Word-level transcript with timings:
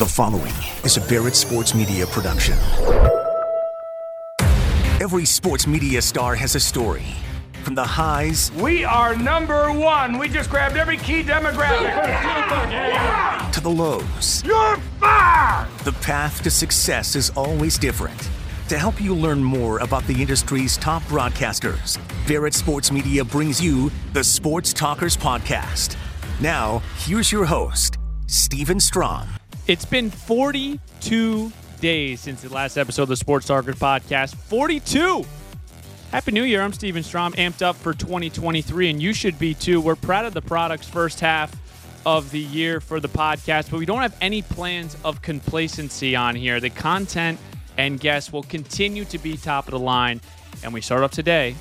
The 0.00 0.06
following 0.06 0.54
is 0.82 0.96
a 0.96 1.02
Barrett 1.02 1.36
Sports 1.36 1.74
Media 1.74 2.06
production. 2.06 2.56
Every 4.98 5.26
sports 5.26 5.66
media 5.66 6.00
star 6.00 6.34
has 6.36 6.54
a 6.54 6.60
story. 6.60 7.04
From 7.64 7.74
the 7.74 7.84
highs 7.84 8.50
We 8.52 8.82
are 8.82 9.14
number 9.14 9.70
one. 9.70 10.16
We 10.16 10.30
just 10.30 10.48
grabbed 10.48 10.78
every 10.78 10.96
key 10.96 11.22
demographic. 11.22 11.92
to 13.52 13.60
the 13.60 13.68
lows, 13.68 14.42
You're 14.42 14.78
fired. 15.00 15.68
the 15.84 15.92
path 15.92 16.40
to 16.44 16.50
success 16.50 17.14
is 17.14 17.28
always 17.36 17.76
different. 17.76 18.30
To 18.70 18.78
help 18.78 19.02
you 19.02 19.14
learn 19.14 19.44
more 19.44 19.80
about 19.80 20.06
the 20.06 20.18
industry's 20.18 20.78
top 20.78 21.02
broadcasters, 21.02 21.98
Barrett 22.26 22.54
Sports 22.54 22.90
Media 22.90 23.22
brings 23.22 23.62
you 23.62 23.90
the 24.14 24.24
Sports 24.24 24.72
Talkers 24.72 25.14
Podcast. 25.14 25.96
Now, 26.40 26.80
here's 26.96 27.30
your 27.30 27.44
host, 27.44 27.98
Stephen 28.28 28.80
Strom. 28.80 29.28
It's 29.70 29.84
been 29.84 30.10
42 30.10 31.52
days 31.80 32.18
since 32.18 32.42
the 32.42 32.48
last 32.48 32.76
episode 32.76 33.04
of 33.04 33.08
the 33.08 33.16
Sports 33.16 33.46
Talkers 33.46 33.76
podcast. 33.76 34.34
42! 34.34 35.24
Happy 36.10 36.32
New 36.32 36.42
Year. 36.42 36.60
I'm 36.60 36.72
Stephen 36.72 37.04
Strom, 37.04 37.34
amped 37.34 37.62
up 37.62 37.76
for 37.76 37.94
2023, 37.94 38.90
and 38.90 39.00
you 39.00 39.12
should 39.12 39.38
be 39.38 39.54
too. 39.54 39.80
We're 39.80 39.94
proud 39.94 40.24
of 40.24 40.34
the 40.34 40.42
product's 40.42 40.88
first 40.88 41.20
half 41.20 41.54
of 42.04 42.32
the 42.32 42.40
year 42.40 42.80
for 42.80 42.98
the 42.98 43.08
podcast, 43.08 43.70
but 43.70 43.78
we 43.78 43.86
don't 43.86 44.02
have 44.02 44.16
any 44.20 44.42
plans 44.42 44.96
of 45.04 45.22
complacency 45.22 46.16
on 46.16 46.34
here. 46.34 46.58
The 46.58 46.70
content 46.70 47.38
and 47.78 48.00
guests 48.00 48.32
will 48.32 48.42
continue 48.42 49.04
to 49.04 49.18
be 49.18 49.36
top 49.36 49.68
of 49.68 49.70
the 49.70 49.78
line, 49.78 50.20
and 50.64 50.74
we 50.74 50.80
start 50.80 51.04
off 51.04 51.12
today 51.12 51.54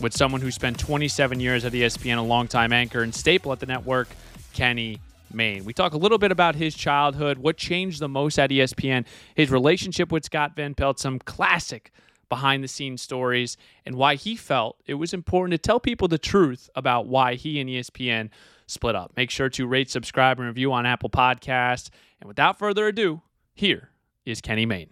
with 0.00 0.14
someone 0.14 0.40
who 0.40 0.50
spent 0.50 0.78
27 0.78 1.38
years 1.38 1.66
at 1.66 1.74
ESPN, 1.74 2.16
a 2.16 2.22
longtime 2.22 2.72
anchor 2.72 3.02
and 3.02 3.14
staple 3.14 3.52
at 3.52 3.60
the 3.60 3.66
network, 3.66 4.08
Kenny 4.54 5.00
Mayne. 5.34 5.64
We 5.64 5.72
talk 5.72 5.94
a 5.94 5.98
little 5.98 6.18
bit 6.18 6.32
about 6.32 6.54
his 6.54 6.74
childhood, 6.74 7.38
what 7.38 7.56
changed 7.56 8.00
the 8.00 8.08
most 8.08 8.38
at 8.38 8.50
ESPN, 8.50 9.04
his 9.34 9.50
relationship 9.50 10.12
with 10.12 10.24
Scott 10.24 10.56
Van 10.56 10.74
Pelt, 10.74 10.98
some 10.98 11.18
classic 11.18 11.90
behind 12.28 12.64
the 12.64 12.68
scenes 12.68 13.02
stories, 13.02 13.56
and 13.84 13.94
why 13.94 14.14
he 14.14 14.36
felt 14.36 14.76
it 14.86 14.94
was 14.94 15.12
important 15.12 15.52
to 15.52 15.58
tell 15.58 15.78
people 15.78 16.08
the 16.08 16.18
truth 16.18 16.70
about 16.74 17.06
why 17.06 17.34
he 17.34 17.60
and 17.60 17.68
ESPN 17.68 18.30
split 18.66 18.94
up. 18.94 19.12
Make 19.16 19.30
sure 19.30 19.48
to 19.50 19.66
rate, 19.66 19.90
subscribe, 19.90 20.38
and 20.38 20.48
review 20.48 20.72
on 20.72 20.86
Apple 20.86 21.10
Podcasts. 21.10 21.90
And 22.20 22.28
without 22.28 22.58
further 22.58 22.86
ado, 22.86 23.20
here 23.54 23.90
is 24.24 24.40
Kenny 24.40 24.66
Mayne. 24.66 24.90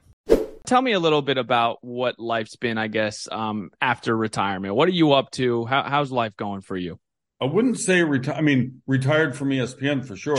Tell 0.67 0.83
me 0.83 0.93
a 0.93 1.01
little 1.01 1.23
bit 1.23 1.39
about 1.39 1.83
what 1.83 2.19
life's 2.19 2.57
been, 2.57 2.79
I 2.79 2.89
guess, 2.89 3.27
um, 3.33 3.71
after 3.81 4.17
retirement. 4.17 4.75
What 4.75 4.89
are 4.89 4.93
you 4.93 5.13
up 5.13 5.31
to? 5.33 5.65
How, 5.65 5.83
how's 5.83 6.13
life 6.13 6.37
going 6.37 6.61
for 6.61 6.77
you? 6.77 6.99
I 7.41 7.47
wouldn't 7.47 7.79
say 7.79 8.03
retired. 8.03 8.37
I 8.37 8.41
mean, 8.43 8.83
retired 8.87 9.37
from 9.37 9.51
ESPN 9.51 10.07
for 10.07 10.17
sure. 10.17 10.37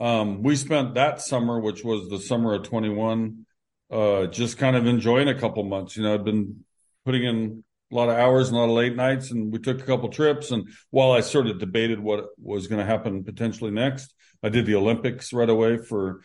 Um, 0.00 0.42
we 0.42 0.56
spent 0.56 0.94
that 0.94 1.20
summer, 1.20 1.58
which 1.60 1.84
was 1.84 2.08
the 2.08 2.20
summer 2.20 2.54
of 2.54 2.62
21, 2.64 3.46
uh, 3.90 4.26
just 4.26 4.58
kind 4.58 4.76
of 4.76 4.86
enjoying 4.86 5.28
a 5.28 5.38
couple 5.38 5.64
months. 5.64 5.96
You 5.96 6.04
know, 6.04 6.14
I'd 6.14 6.24
been 6.24 6.64
putting 7.04 7.24
in 7.24 7.64
a 7.90 7.94
lot 7.94 8.08
of 8.08 8.16
hours 8.16 8.48
and 8.48 8.56
a 8.56 8.60
lot 8.60 8.68
of 8.68 8.76
late 8.76 8.94
nights, 8.94 9.30
and 9.30 9.52
we 9.52 9.58
took 9.58 9.80
a 9.80 9.84
couple 9.84 10.08
trips. 10.08 10.50
And 10.50 10.68
while 10.90 11.12
I 11.12 11.20
sort 11.20 11.46
of 11.46 11.58
debated 11.58 12.00
what 12.00 12.26
was 12.40 12.66
going 12.66 12.80
to 12.80 12.86
happen 12.86 13.24
potentially 13.24 13.70
next, 13.70 14.12
I 14.42 14.50
did 14.50 14.66
the 14.66 14.76
Olympics 14.76 15.32
right 15.32 15.48
away 15.48 15.78
for 15.78 16.20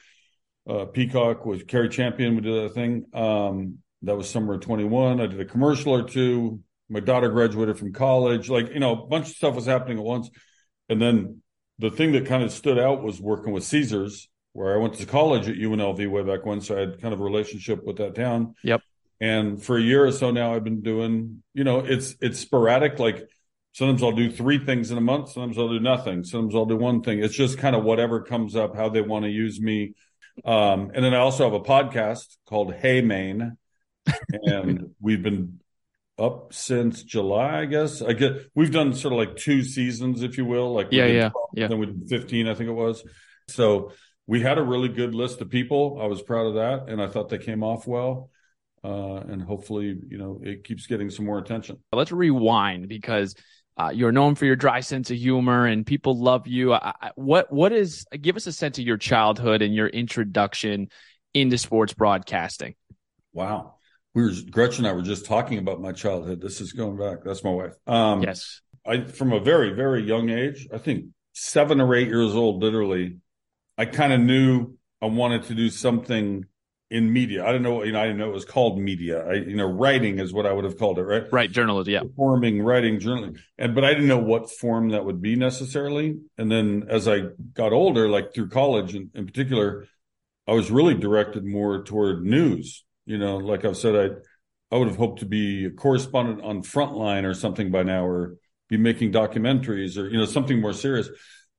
uh, 0.69 0.85
Peacock 0.85 1.45
with 1.45 1.67
Carrie 1.67 1.89
Champion. 1.89 2.35
We 2.35 2.41
did 2.41 2.63
that 2.63 2.73
thing. 2.73 3.05
Um, 3.13 3.79
that 4.03 4.17
was 4.17 4.29
summer 4.29 4.55
of 4.55 4.61
21. 4.61 5.21
I 5.21 5.27
did 5.27 5.39
a 5.39 5.45
commercial 5.45 5.93
or 5.93 6.03
two. 6.03 6.59
My 6.89 6.99
daughter 6.99 7.29
graduated 7.29 7.77
from 7.77 7.93
college. 7.93 8.49
Like, 8.49 8.73
you 8.73 8.79
know, 8.79 8.93
a 9.03 9.07
bunch 9.07 9.29
of 9.29 9.35
stuff 9.35 9.55
was 9.55 9.65
happening 9.65 9.97
at 9.97 10.03
once. 10.03 10.29
And 10.89 11.01
then 11.01 11.41
the 11.79 11.89
thing 11.89 12.11
that 12.13 12.25
kind 12.25 12.43
of 12.43 12.51
stood 12.51 12.77
out 12.77 13.03
was 13.03 13.21
working 13.21 13.53
with 13.53 13.63
Caesars, 13.63 14.29
where 14.53 14.73
I 14.73 14.77
went 14.77 14.95
to 14.95 15.05
college 15.05 15.47
at 15.47 15.55
UNLV 15.55 16.09
way 16.09 16.23
back 16.23 16.45
when. 16.45 16.61
So 16.61 16.75
I 16.75 16.81
had 16.81 17.01
kind 17.01 17.13
of 17.13 17.19
a 17.19 17.23
relationship 17.23 17.83
with 17.83 17.97
that 17.97 18.15
town. 18.15 18.55
Yep. 18.63 18.81
And 19.19 19.63
for 19.63 19.77
a 19.77 19.81
year 19.81 20.05
or 20.05 20.11
so 20.11 20.31
now, 20.31 20.53
I've 20.53 20.63
been 20.63 20.81
doing, 20.81 21.43
you 21.53 21.63
know, 21.63 21.79
it's 21.79 22.15
it's 22.19 22.39
sporadic. 22.39 22.99
Like 22.99 23.27
sometimes 23.73 24.03
I'll 24.03 24.11
do 24.11 24.31
three 24.31 24.59
things 24.59 24.91
in 24.91 24.97
a 24.97 25.01
month, 25.01 25.31
sometimes 25.31 25.57
I'll 25.57 25.69
do 25.69 25.79
nothing, 25.79 26.23
sometimes 26.23 26.55
I'll 26.55 26.65
do 26.65 26.77
one 26.77 27.01
thing. 27.01 27.23
It's 27.23 27.35
just 27.35 27.57
kind 27.57 27.75
of 27.75 27.83
whatever 27.83 28.21
comes 28.21 28.55
up, 28.55 28.75
how 28.75 28.89
they 28.89 29.01
want 29.01 29.25
to 29.25 29.31
use 29.31 29.59
me. 29.59 29.93
Um, 30.45 30.91
and 30.93 31.03
then 31.03 31.13
I 31.13 31.17
also 31.17 31.43
have 31.43 31.53
a 31.53 31.59
podcast 31.59 32.37
called 32.47 32.73
Hey 32.73 33.01
Mayne, 33.01 33.57
and 34.31 34.91
we've 35.01 35.21
been 35.21 35.59
up 36.19 36.53
since 36.53 37.03
July, 37.03 37.61
I 37.61 37.65
guess. 37.65 38.01
I 38.01 38.13
get 38.13 38.49
we've 38.55 38.71
done 38.71 38.93
sort 38.93 39.13
of 39.13 39.19
like 39.19 39.35
two 39.35 39.63
seasons, 39.63 40.23
if 40.23 40.37
you 40.37 40.45
will. 40.45 40.73
Like 40.73 40.87
Yeah, 40.91 41.05
yeah, 41.05 41.29
12, 41.29 41.49
yeah. 41.55 41.67
Then 41.67 41.79
we 41.79 41.85
did 41.87 42.09
15, 42.09 42.47
I 42.47 42.53
think 42.53 42.69
it 42.69 42.73
was. 42.73 43.03
So 43.49 43.91
we 44.27 44.41
had 44.41 44.57
a 44.57 44.63
really 44.63 44.89
good 44.89 45.15
list 45.15 45.41
of 45.41 45.49
people. 45.49 45.99
I 46.01 46.05
was 46.05 46.21
proud 46.21 46.47
of 46.47 46.53
that, 46.55 46.89
and 46.91 47.01
I 47.01 47.07
thought 47.07 47.29
they 47.29 47.37
came 47.37 47.63
off 47.63 47.87
well. 47.87 48.29
Uh, 48.83 49.15
and 49.29 49.41
hopefully, 49.41 49.97
you 50.09 50.17
know, 50.17 50.41
it 50.43 50.65
keeps 50.65 50.87
getting 50.87 51.09
some 51.09 51.25
more 51.25 51.39
attention. 51.39 51.79
let's 51.93 52.11
rewind 52.11 52.89
because 52.89 53.33
uh, 53.77 53.91
you're 53.93 54.11
known 54.11 54.35
for 54.35 54.45
your 54.45 54.57
dry 54.57 54.81
sense 54.81 55.09
of 55.09 55.17
humor 55.17 55.65
and 55.65 55.85
people 55.85 56.19
love 56.19 56.47
you. 56.47 56.73
I, 56.73 56.93
I, 57.01 57.11
what 57.15 57.51
what 57.51 57.71
is 57.71 58.05
give 58.21 58.35
us 58.35 58.45
a 58.45 58.51
sense 58.51 58.77
of 58.77 58.85
your 58.85 58.97
childhood 58.97 59.61
and 59.61 59.73
your 59.73 59.87
introduction 59.87 60.89
into 61.33 61.57
sports 61.57 61.93
broadcasting? 61.93 62.75
Wow. 63.31 63.75
We 64.15 64.23
were 64.23 64.31
Gretchen 64.49 64.85
and 64.85 64.93
I 64.93 64.95
were 64.95 65.01
just 65.01 65.25
talking 65.25 65.57
about 65.57 65.81
my 65.81 65.91
childhood. 65.91 66.41
This 66.41 66.61
is 66.61 66.73
going 66.73 66.97
back. 66.97 67.23
That's 67.23 67.43
my 67.43 67.51
wife. 67.51 67.73
Um, 67.87 68.21
Yes, 68.21 68.61
I 68.85 69.05
from 69.05 69.33
a 69.33 69.39
very 69.39 69.71
very 69.73 70.03
young 70.03 70.29
age, 70.29 70.67
I 70.73 70.77
think 70.77 71.05
seven 71.33 71.81
or 71.81 71.95
eight 71.95 72.07
years 72.07 72.35
old, 72.35 72.61
literally, 72.61 73.17
I 73.77 73.85
kind 73.85 74.13
of 74.13 74.19
knew 74.19 74.75
I 75.01 75.07
wanted 75.07 75.43
to 75.43 75.55
do 75.55 75.69
something 75.69 76.45
in 76.91 77.11
media. 77.11 77.43
I 77.43 77.47
didn't 77.47 77.63
know, 77.63 77.83
you 77.83 77.91
know, 77.91 77.99
I 77.99 78.03
didn't 78.03 78.19
know 78.19 78.29
it 78.29 78.33
was 78.33 78.45
called 78.45 78.79
media. 78.79 79.25
I, 79.27 79.33
you 79.33 79.55
know, 79.55 79.65
writing 79.65 80.19
is 80.19 80.31
what 80.31 80.45
I 80.45 80.53
would 80.53 80.63
have 80.63 80.77
called 80.77 80.99
it, 80.99 81.03
right? 81.03 81.23
right, 81.31 81.51
journalism. 81.51 81.91
Yeah, 81.91 82.01
Performing, 82.01 82.61
writing, 82.61 82.99
journaling, 82.99 83.39
and 83.57 83.73
but 83.73 83.83
I 83.83 83.93
didn't 83.93 84.07
know 84.07 84.19
what 84.19 84.51
form 84.51 84.89
that 84.89 85.03
would 85.03 85.19
be 85.19 85.35
necessarily. 85.35 86.19
And 86.37 86.51
then 86.51 86.85
as 86.87 87.07
I 87.07 87.23
got 87.53 87.73
older, 87.73 88.07
like 88.09 88.33
through 88.35 88.49
college 88.49 88.93
in, 88.93 89.09
in 89.15 89.25
particular, 89.25 89.87
I 90.47 90.51
was 90.53 90.69
really 90.69 90.93
directed 90.93 91.43
more 91.43 91.83
toward 91.83 92.23
news. 92.23 92.85
You 93.05 93.17
know, 93.17 93.37
like 93.37 93.65
I've 93.65 93.77
said, 93.77 93.95
I 93.95 94.15
I 94.73 94.77
would 94.79 94.87
have 94.87 94.97
hoped 94.97 95.19
to 95.19 95.25
be 95.25 95.65
a 95.65 95.69
correspondent 95.69 96.41
on 96.41 96.63
Frontline 96.63 97.25
or 97.25 97.33
something 97.33 97.69
by 97.69 97.83
now, 97.83 98.05
or 98.05 98.37
be 98.69 98.77
making 98.77 99.11
documentaries 99.11 99.97
or 99.97 100.09
you 100.09 100.17
know 100.17 100.25
something 100.25 100.59
more 100.59 100.73
serious. 100.73 101.09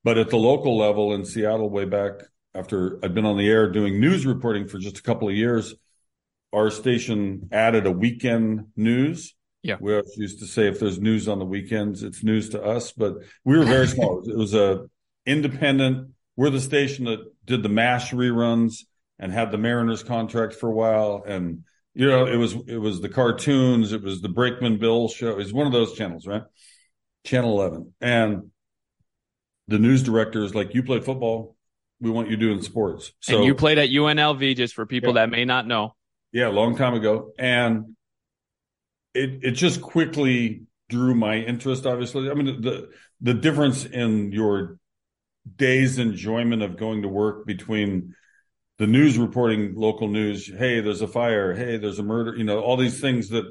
But 0.03 0.19
at 0.19 0.31
the 0.31 0.37
local 0.37 0.77
level 0.77 1.15
in 1.15 1.25
Seattle, 1.25 1.71
way 1.71 1.84
back 1.84 2.12
after 2.55 2.99
I'd 3.05 3.15
been 3.15 3.25
on 3.25 3.38
the 3.38 3.49
air 3.49 3.71
doing 3.71 4.00
news 4.00 4.27
reporting 4.27 4.69
for 4.69 4.78
just 4.78 4.99
a 4.99 5.03
couple 5.03 5.28
of 5.28 5.34
years, 5.34 5.75
our 6.53 6.71
station 6.71 7.49
added 7.53 7.87
a 7.87 7.91
weekend 7.91 8.66
news. 8.76 9.34
Yeah. 9.62 9.76
we 9.81 9.93
always 9.93 10.16
used 10.19 10.41
to 10.41 10.47
say 10.47 10.69
if 10.69 10.78
there's 10.78 11.00
news 11.00 11.26
on 11.26 11.38
the 11.38 11.47
weekends, 11.47 12.03
it's 12.03 12.22
news 12.22 12.50
to 12.50 12.62
us. 12.62 12.93
But 12.93 13.15
we 13.44 13.56
were 13.56 13.65
very 13.65 13.87
small. 13.94 14.22
It 14.28 14.37
was 14.37 14.55
a 14.55 14.87
independent. 15.25 16.11
We're 16.37 16.50
the 16.50 16.61
station 16.61 17.06
that 17.06 17.21
did 17.47 17.62
the 17.62 17.69
MASH 17.69 18.12
reruns 18.12 18.84
and 19.19 19.32
had 19.32 19.50
the 19.50 19.58
Mariners 19.58 20.02
contract 20.02 20.54
for 20.54 20.69
a 20.69 20.75
while. 20.75 21.22
And 21.26 21.64
you 21.94 22.06
know, 22.08 22.26
it 22.26 22.36
was 22.36 22.54
it 22.66 22.78
was 22.78 23.00
the 23.00 23.08
cartoons, 23.08 23.92
it 23.92 24.02
was 24.02 24.20
the 24.20 24.28
Brakeman 24.28 24.78
Bill 24.78 25.08
show. 25.08 25.30
It 25.30 25.36
was 25.36 25.52
one 25.52 25.66
of 25.66 25.72
those 25.72 25.94
channels, 25.94 26.26
right? 26.26 26.42
Channel 27.25 27.58
Eleven, 27.60 27.94
and 28.00 28.50
the 29.69 29.78
news 29.78 30.02
director 30.02 30.42
is 30.44 30.54
like, 30.54 30.75
"You 30.75 30.82
played 30.82 31.04
football. 31.04 31.56
We 32.00 32.10
want 32.10 32.28
you 32.30 32.36
doing 32.36 32.60
sports." 32.62 33.12
So 33.20 33.36
and 33.36 33.44
you 33.47 33.54
played 33.54 33.78
at 33.78 33.88
UNLV 33.91 34.56
just 34.56 34.75
for 34.75 34.84
people 34.86 35.10
Yeah. 35.14 35.22
that 35.26 35.31
may 35.31 35.44
not 35.44 35.66
know. 35.66 35.94
yeah, 36.32 36.48
a 36.48 36.50
long 36.50 36.76
time 36.76 36.94
ago, 36.94 37.32
and 37.38 37.96
it 39.14 39.38
it 39.42 39.50
just 39.52 39.81
quickly 39.81 40.62
drew 40.91 41.14
my 41.14 41.36
interest. 41.36 41.86
Obviously, 41.86 42.28
I 42.31 42.34
mean 42.34 42.60
the 42.60 42.91
the 43.20 43.34
difference 43.34 43.84
in 43.86 44.32
your 44.32 44.78
day's 45.56 45.98
enjoyment 45.98 46.62
of 46.62 46.76
going 46.76 47.02
to 47.02 47.08
work 47.08 47.46
between 47.46 48.14
the 48.79 48.87
news 48.87 49.19
reporting 49.19 49.75
local 49.75 50.09
news. 50.09 50.47
Hey, 50.47 50.81
there's 50.81 51.03
a 51.03 51.09
fire. 51.09 51.55
Hey, 51.55 51.76
there's 51.76 51.99
a 51.99 52.03
murder. 52.03 52.35
You 52.37 52.44
know, 52.44 52.61
all 52.61 52.76
these 52.76 53.00
things 53.00 53.29
that 53.31 53.44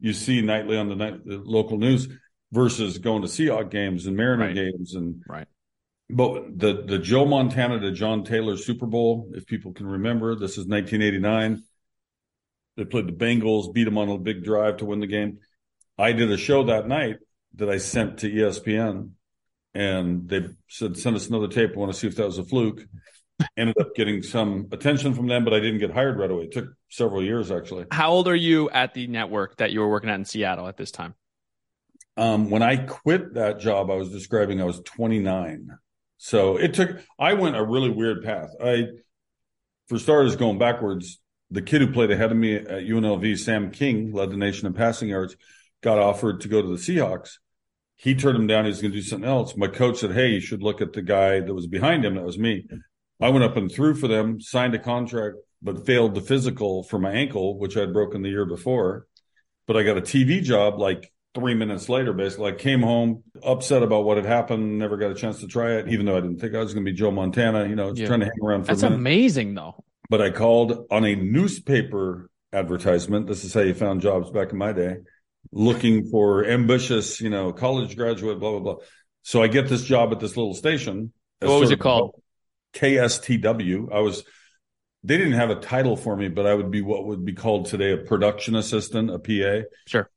you 0.00 0.12
see 0.12 0.40
nightly 0.40 0.76
on 0.76 0.88
the, 0.88 0.96
night, 0.96 1.24
the 1.24 1.38
local 1.38 1.78
news 1.78 2.08
versus 2.50 2.98
going 2.98 3.22
to 3.22 3.28
Seahawks 3.28 3.70
games 3.70 4.06
and 4.06 4.16
Mariner 4.16 4.46
Right. 4.46 4.54
games 4.54 4.94
and 4.94 5.22
Right. 5.26 5.46
but 6.10 6.58
the 6.58 6.82
the 6.86 6.98
Joe 6.98 7.24
Montana 7.24 7.80
to 7.80 7.92
John 7.92 8.24
Taylor 8.24 8.56
Super 8.56 8.86
Bowl, 8.86 9.30
if 9.34 9.46
people 9.46 9.72
can 9.72 9.86
remember, 9.86 10.34
this 10.34 10.58
is 10.58 10.66
1989. 10.66 11.62
They 12.76 12.84
played 12.86 13.06
the 13.06 13.12
Bengals, 13.12 13.72
beat 13.72 13.84
them 13.84 13.98
on 13.98 14.08
a 14.08 14.18
big 14.18 14.44
drive 14.44 14.78
to 14.78 14.86
win 14.86 15.00
the 15.00 15.06
game. 15.06 15.38
I 15.98 16.12
did 16.12 16.30
a 16.30 16.38
show 16.38 16.64
that 16.64 16.88
night 16.88 17.16
that 17.56 17.68
I 17.68 17.76
sent 17.76 18.20
to 18.20 18.30
ESPN, 18.30 19.10
and 19.74 20.28
they 20.28 20.46
said 20.68 20.96
send 20.96 21.16
us 21.16 21.28
another 21.28 21.48
tape. 21.48 21.72
I 21.74 21.78
want 21.78 21.92
to 21.92 21.98
see 21.98 22.06
if 22.06 22.16
that 22.16 22.24
was 22.26 22.38
a 22.38 22.44
fluke. 22.44 22.86
Ended 23.56 23.78
up 23.78 23.94
getting 23.94 24.22
some 24.22 24.68
attention 24.72 25.14
from 25.14 25.26
them, 25.26 25.44
but 25.44 25.54
I 25.54 25.60
didn't 25.60 25.80
get 25.80 25.90
hired 25.90 26.18
right 26.18 26.30
away. 26.30 26.44
It 26.44 26.52
took 26.52 26.68
several 26.88 27.22
years 27.22 27.50
actually. 27.50 27.86
How 27.90 28.10
old 28.10 28.28
are 28.28 28.34
you 28.34 28.70
at 28.70 28.94
the 28.94 29.06
network 29.06 29.56
that 29.56 29.72
you 29.72 29.80
were 29.80 29.90
working 29.90 30.10
at 30.10 30.16
in 30.16 30.24
Seattle 30.24 30.68
at 30.68 30.76
this 30.76 30.90
time? 30.90 31.14
Um, 32.16 32.50
when 32.50 32.62
I 32.62 32.76
quit 32.76 33.34
that 33.34 33.60
job, 33.60 33.90
I 33.90 33.94
was 33.94 34.10
describing 34.10 34.60
I 34.60 34.64
was 34.64 34.80
29. 34.80 35.70
So 36.18 36.56
it 36.56 36.74
took, 36.74 37.00
I 37.18 37.34
went 37.34 37.56
a 37.56 37.64
really 37.64 37.90
weird 37.90 38.22
path. 38.22 38.50
I, 38.62 38.86
for 39.88 39.98
starters, 39.98 40.36
going 40.36 40.58
backwards, 40.58 41.18
the 41.50 41.62
kid 41.62 41.80
who 41.80 41.92
played 41.92 42.10
ahead 42.10 42.30
of 42.30 42.36
me 42.36 42.56
at 42.56 42.66
UNLV, 42.66 43.38
Sam 43.38 43.70
King, 43.70 44.12
led 44.12 44.30
the 44.30 44.36
nation 44.36 44.66
in 44.66 44.72
passing 44.72 45.08
yards, 45.08 45.36
got 45.82 45.98
offered 45.98 46.40
to 46.42 46.48
go 46.48 46.62
to 46.62 46.68
the 46.68 46.76
Seahawks. 46.76 47.38
He 47.96 48.14
turned 48.14 48.36
him 48.36 48.46
down. 48.46 48.64
He 48.64 48.70
was 48.70 48.80
going 48.80 48.92
to 48.92 48.98
do 48.98 49.02
something 49.02 49.28
else. 49.28 49.56
My 49.56 49.68
coach 49.68 49.98
said, 49.98 50.12
Hey, 50.12 50.30
you 50.30 50.40
should 50.40 50.62
look 50.62 50.80
at 50.80 50.92
the 50.92 51.02
guy 51.02 51.40
that 51.40 51.54
was 51.54 51.66
behind 51.66 52.04
him. 52.04 52.14
That 52.14 52.24
was 52.24 52.38
me. 52.38 52.66
I 53.22 53.28
went 53.28 53.44
up 53.44 53.56
and 53.56 53.70
threw 53.70 53.94
for 53.94 54.08
them, 54.08 54.40
signed 54.40 54.74
a 54.74 54.80
contract, 54.80 55.36
but 55.62 55.86
failed 55.86 56.16
the 56.16 56.20
physical 56.20 56.82
for 56.82 56.98
my 56.98 57.12
ankle, 57.12 57.56
which 57.58 57.76
I'd 57.76 57.92
broken 57.92 58.22
the 58.22 58.28
year 58.28 58.44
before. 58.44 59.06
But 59.68 59.76
I 59.76 59.84
got 59.84 59.96
a 59.96 60.00
TV 60.00 60.42
job 60.42 60.80
like 60.80 61.12
three 61.34 61.54
minutes 61.54 61.88
later, 61.88 62.12
basically. 62.12 62.50
I 62.50 62.56
came 62.56 62.82
home 62.82 63.22
upset 63.42 63.84
about 63.84 64.04
what 64.04 64.16
had 64.16 64.26
happened, 64.26 64.78
never 64.78 64.96
got 64.96 65.12
a 65.12 65.14
chance 65.14 65.40
to 65.40 65.46
try 65.46 65.74
it, 65.74 65.88
even 65.88 66.04
though 66.04 66.16
I 66.16 66.20
didn't 66.20 66.40
think 66.40 66.54
I 66.54 66.58
was 66.58 66.74
going 66.74 66.84
to 66.84 66.90
be 66.90 66.96
Joe 66.96 67.12
Montana, 67.12 67.68
you 67.68 67.76
know, 67.76 67.92
yeah. 67.94 68.06
trying 68.06 68.20
to 68.20 68.26
hang 68.26 68.42
around 68.42 68.62
for 68.62 68.74
That's 68.74 68.82
amazing, 68.82 69.54
though. 69.54 69.84
But 70.10 70.20
I 70.20 70.30
called 70.30 70.86
on 70.90 71.04
a 71.04 71.14
newspaper 71.14 72.28
advertisement. 72.52 73.28
This 73.28 73.44
is 73.44 73.54
how 73.54 73.60
you 73.60 73.72
found 73.72 74.00
jobs 74.00 74.30
back 74.30 74.50
in 74.50 74.58
my 74.58 74.72
day, 74.72 74.96
looking 75.52 76.10
for 76.10 76.44
ambitious, 76.44 77.20
you 77.20 77.30
know, 77.30 77.52
college 77.52 77.96
graduate, 77.96 78.40
blah, 78.40 78.50
blah, 78.50 78.60
blah. 78.60 78.84
So 79.22 79.42
I 79.42 79.46
get 79.46 79.68
this 79.68 79.84
job 79.84 80.10
at 80.12 80.18
this 80.18 80.36
little 80.36 80.54
station. 80.54 81.12
What 81.38 81.60
was 81.60 81.70
it 81.70 81.78
called? 81.78 82.20
KSTW. 82.74 83.92
I 83.92 84.00
was, 84.00 84.24
they 85.02 85.16
didn't 85.16 85.34
have 85.34 85.50
a 85.50 85.56
title 85.56 85.96
for 85.96 86.16
me, 86.16 86.28
but 86.28 86.46
I 86.46 86.54
would 86.54 86.70
be 86.70 86.80
what 86.80 87.06
would 87.06 87.24
be 87.24 87.32
called 87.32 87.66
today 87.66 87.92
a 87.92 87.98
production 87.98 88.54
assistant, 88.54 89.10
a 89.10 89.18
PA. 89.18 89.66
Sure. 89.86 90.10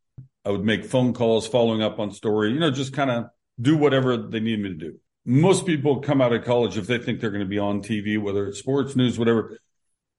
I 0.46 0.52
would 0.52 0.64
make 0.64 0.86
phone 0.86 1.14
calls, 1.14 1.48
following 1.48 1.82
up 1.82 2.00
on 2.00 2.12
story, 2.12 2.52
you 2.52 2.60
know, 2.60 2.70
just 2.70 2.94
kind 2.94 3.10
of 3.10 3.26
do 3.60 3.76
whatever 3.78 4.16
they 4.16 4.40
need 4.40 4.62
me 4.62 4.70
to 4.70 4.76
do. 4.76 5.00
Most 5.26 5.66
people 5.66 6.02
come 6.02 6.22
out 6.22 6.34
of 6.34 6.46
college 6.46 6.78
if 6.78 6.86
they 6.86 7.00
think 7.00 7.20
they're 7.20 7.32
going 7.32 7.44
to 7.44 7.50
be 7.50 7.58
on 7.58 7.82
TV, 7.82 8.22
whether 8.22 8.48
it's 8.48 8.60
sports 8.60 8.96
news, 8.96 9.18
whatever. 9.18 9.58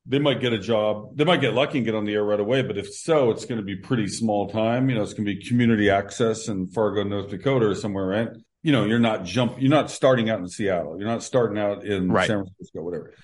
They 0.05 0.19
might 0.19 0.41
get 0.41 0.53
a 0.53 0.59
job. 0.59 1.17
They 1.17 1.25
might 1.25 1.41
get 1.41 1.55
lucky 1.55 1.79
and 1.79 1.85
get 1.85 1.94
on 1.94 2.05
the 2.05 2.15
air 2.15 2.25
right 2.25 2.39
away. 2.39 2.62
But 2.62 2.79
if 2.79 2.93
so, 2.93 3.31
it's 3.31 3.44
going 3.44 3.59
to 3.59 3.65
be 3.65 3.77
pretty 3.77 4.09
small 4.09 4.49
time. 4.49 4.89
You 4.89 4.97
know, 4.97 5.03
it's 5.03 5.15
going 5.15 5.27
to 5.27 5.35
be 5.35 5.44
community 5.44 5.91
access 5.91 6.49
in 6.49 6.69
Fargo, 6.69 7.03
North 7.03 7.29
Dakota 7.29 7.67
or 7.67 7.75
somewhere, 7.75 8.06
right? 8.06 8.29
You 8.67 8.73
know, 8.73 8.85
you're 8.85 8.99
not 8.99 9.23
jump, 9.23 9.61
you're 9.61 9.71
not 9.71 9.93
starting 9.93 10.29
out 10.29 10.41
in 10.41 10.49
Seattle. 10.49 10.99
You're 10.99 11.07
not 11.07 11.23
starting 11.23 11.57
out 11.57 11.85
in 11.85 12.11
right. 12.11 12.27
San 12.27 12.43
Francisco, 12.43 12.83
whatever. 12.83 13.15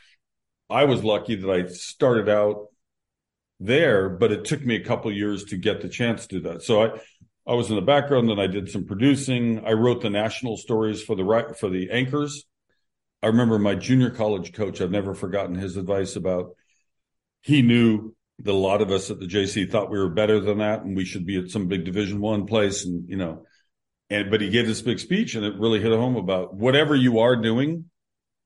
I 0.71 0.85
was 0.85 1.03
lucky 1.03 1.35
that 1.35 1.51
I 1.51 1.67
started 1.67 2.29
out 2.29 2.69
there, 3.59 4.09
but 4.09 4.31
it 4.31 4.45
took 4.45 4.65
me 4.65 4.77
a 4.77 4.85
couple 4.85 5.11
years 5.11 5.47
to 5.47 5.57
get 5.57 5.83
the 5.83 5.89
chance 5.89 6.29
to 6.29 6.37
do 6.39 6.49
that. 6.49 6.63
So 6.63 6.85
I, 6.85 7.01
I 7.45 7.55
was 7.55 7.71
in 7.71 7.75
the 7.75 7.83
background, 7.83 8.29
then 8.29 8.39
I 8.39 8.47
did 8.47 8.71
some 8.71 8.85
producing. 8.85 9.67
I 9.67 9.73
wrote 9.73 10.01
the 10.01 10.11
national 10.11 10.59
stories 10.59 11.03
for 11.03 11.17
the 11.17 11.25
right 11.25 11.59
for 11.59 11.69
the 11.69 11.91
anchors. 11.91 12.45
I 13.21 13.27
remember 13.27 13.59
my 13.59 13.75
junior 13.75 14.11
college 14.11 14.53
coach. 14.53 14.81
I've 14.81 14.93
never 14.93 15.13
forgotten 15.13 15.57
his 15.57 15.77
advice 15.77 16.15
about. 16.15 16.55
He 17.41 17.63
knew 17.63 18.15
that 18.45 18.53
a 18.53 18.55
lot 18.55 18.81
of 18.81 18.93
us 18.93 19.11
at 19.11 19.19
the 19.19 19.27
JC 19.27 19.69
thought 19.69 19.91
we 19.91 19.99
were 19.99 20.09
better 20.09 20.39
than 20.39 20.59
that, 20.59 20.83
and 20.83 20.97
we 20.97 21.05
should 21.05 21.27
be 21.27 21.37
at 21.41 21.51
some 21.51 21.67
big 21.67 21.85
Division 21.85 22.21
One 22.21 22.47
place, 22.47 22.85
and 22.85 23.09
you 23.09 23.17
know, 23.17 23.45
and 24.13 24.31
but 24.31 24.41
he 24.41 24.51
gave 24.51 24.67
this 24.67 24.83
big 24.83 24.99
speech, 24.99 25.35
and 25.35 25.45
it 25.45 25.59
really 25.59 25.81
hit 25.81 25.93
home 25.93 26.17
about 26.17 26.55
whatever 26.55 26.95
you 26.95 27.21
are 27.21 27.37
doing, 27.37 27.87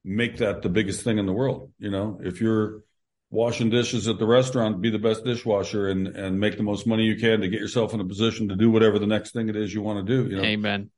make 0.04 0.38
that 0.38 0.62
the 0.62 0.68
biggest 0.68 1.02
thing 1.02 1.18
in 1.18 1.26
the 1.26 1.32
world. 1.32 1.72
You 1.78 1.90
know, 1.90 2.20
if 2.22 2.40
you're 2.40 2.82
washing 3.30 3.70
dishes 3.70 4.06
at 4.06 4.18
the 4.18 4.26
restaurant, 4.26 4.80
be 4.80 4.90
the 4.90 4.98
best 4.98 5.24
dishwasher 5.24 5.88
and 5.88 6.06
and 6.06 6.38
make 6.38 6.56
the 6.56 6.62
most 6.62 6.86
money 6.86 7.04
you 7.04 7.16
can 7.16 7.40
to 7.40 7.48
get 7.48 7.60
yourself 7.60 7.92
in 7.94 8.00
a 8.00 8.04
position 8.04 8.48
to 8.48 8.56
do 8.56 8.70
whatever 8.70 8.98
the 8.98 9.06
next 9.06 9.32
thing 9.32 9.48
it 9.48 9.56
is 9.56 9.74
you 9.74 9.82
want 9.82 10.06
to 10.06 10.16
do. 10.16 10.30
You 10.30 10.36
know? 10.36 10.44
Amen. 10.44 10.90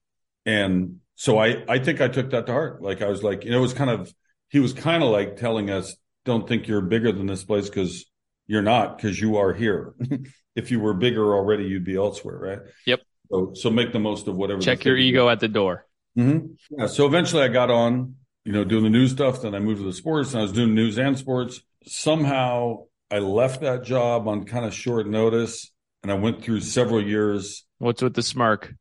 And 0.45 1.01
so 1.15 1.39
I 1.39 1.65
I 1.69 1.79
think 1.79 2.01
I 2.01 2.09
took 2.09 2.31
that 2.31 2.47
to 2.47 2.53
heart. 2.53 2.83
Like 2.83 3.01
I 3.01 3.09
was 3.09 3.23
like, 3.23 3.45
you 3.45 3.51
know, 3.51 3.59
it 3.59 3.63
was 3.63 3.75
kind 3.75 3.91
of 3.91 4.13
he 4.51 4.61
was 4.61 4.73
kind 4.73 5.03
of 5.03 5.11
like 5.11 5.37
telling 5.37 5.71
us, 5.71 5.97
don't 6.25 6.47
think 6.47 6.69
you're 6.69 6.83
bigger 6.83 7.13
than 7.13 7.27
this 7.27 7.45
place 7.45 7.69
because 7.69 8.05
you're 8.47 8.63
not 8.63 8.97
because 8.97 9.19
you 9.19 9.39
are 9.39 9.55
here. 9.55 9.95
if 10.55 10.71
you 10.71 10.81
were 10.81 10.95
bigger 10.95 11.35
already, 11.35 11.65
you'd 11.65 11.85
be 11.85 11.97
elsewhere, 11.97 12.39
right? 12.39 12.59
Yep. 12.87 13.01
So 13.31 13.53
so 13.55 13.71
make 13.71 13.93
the 13.93 13.99
most 13.99 14.27
of 14.29 14.37
whatever. 14.37 14.61
Check 14.61 14.85
your 14.85 14.97
ego 14.97 15.29
at 15.29 15.41
the 15.41 15.49
door. 15.49 15.87
Mm-hmm. 16.17 16.47
Yeah. 16.71 16.87
So 16.87 17.07
eventually 17.07 17.43
I 17.43 17.49
got 17.49 17.71
on, 17.71 18.17
you 18.45 18.53
know, 18.53 18.65
doing 18.65 18.85
the 18.85 18.91
news 18.91 19.13
stuff. 19.13 19.43
Then 19.43 19.55
I 19.55 19.59
moved 19.59 19.81
to 19.81 19.87
the 19.87 19.93
sports 19.93 20.33
and 20.33 20.41
I 20.41 20.43
was 20.43 20.53
doing 20.53 20.75
news 20.75 20.99
and 20.99 21.19
sports 21.19 21.61
somehow 21.89 22.85
I 23.11 23.19
left 23.19 23.61
that 23.63 23.85
job 23.85 24.29
on 24.29 24.45
kind 24.45 24.65
of 24.65 24.75
short 24.75 25.07
notice 25.07 25.73
and 26.03 26.13
I 26.13 26.15
went 26.15 26.43
through 26.43 26.61
several 26.61 27.03
years. 27.03 27.65
What's 27.79 28.03
with 28.03 28.15
the 28.15 28.23
smirk? 28.23 28.75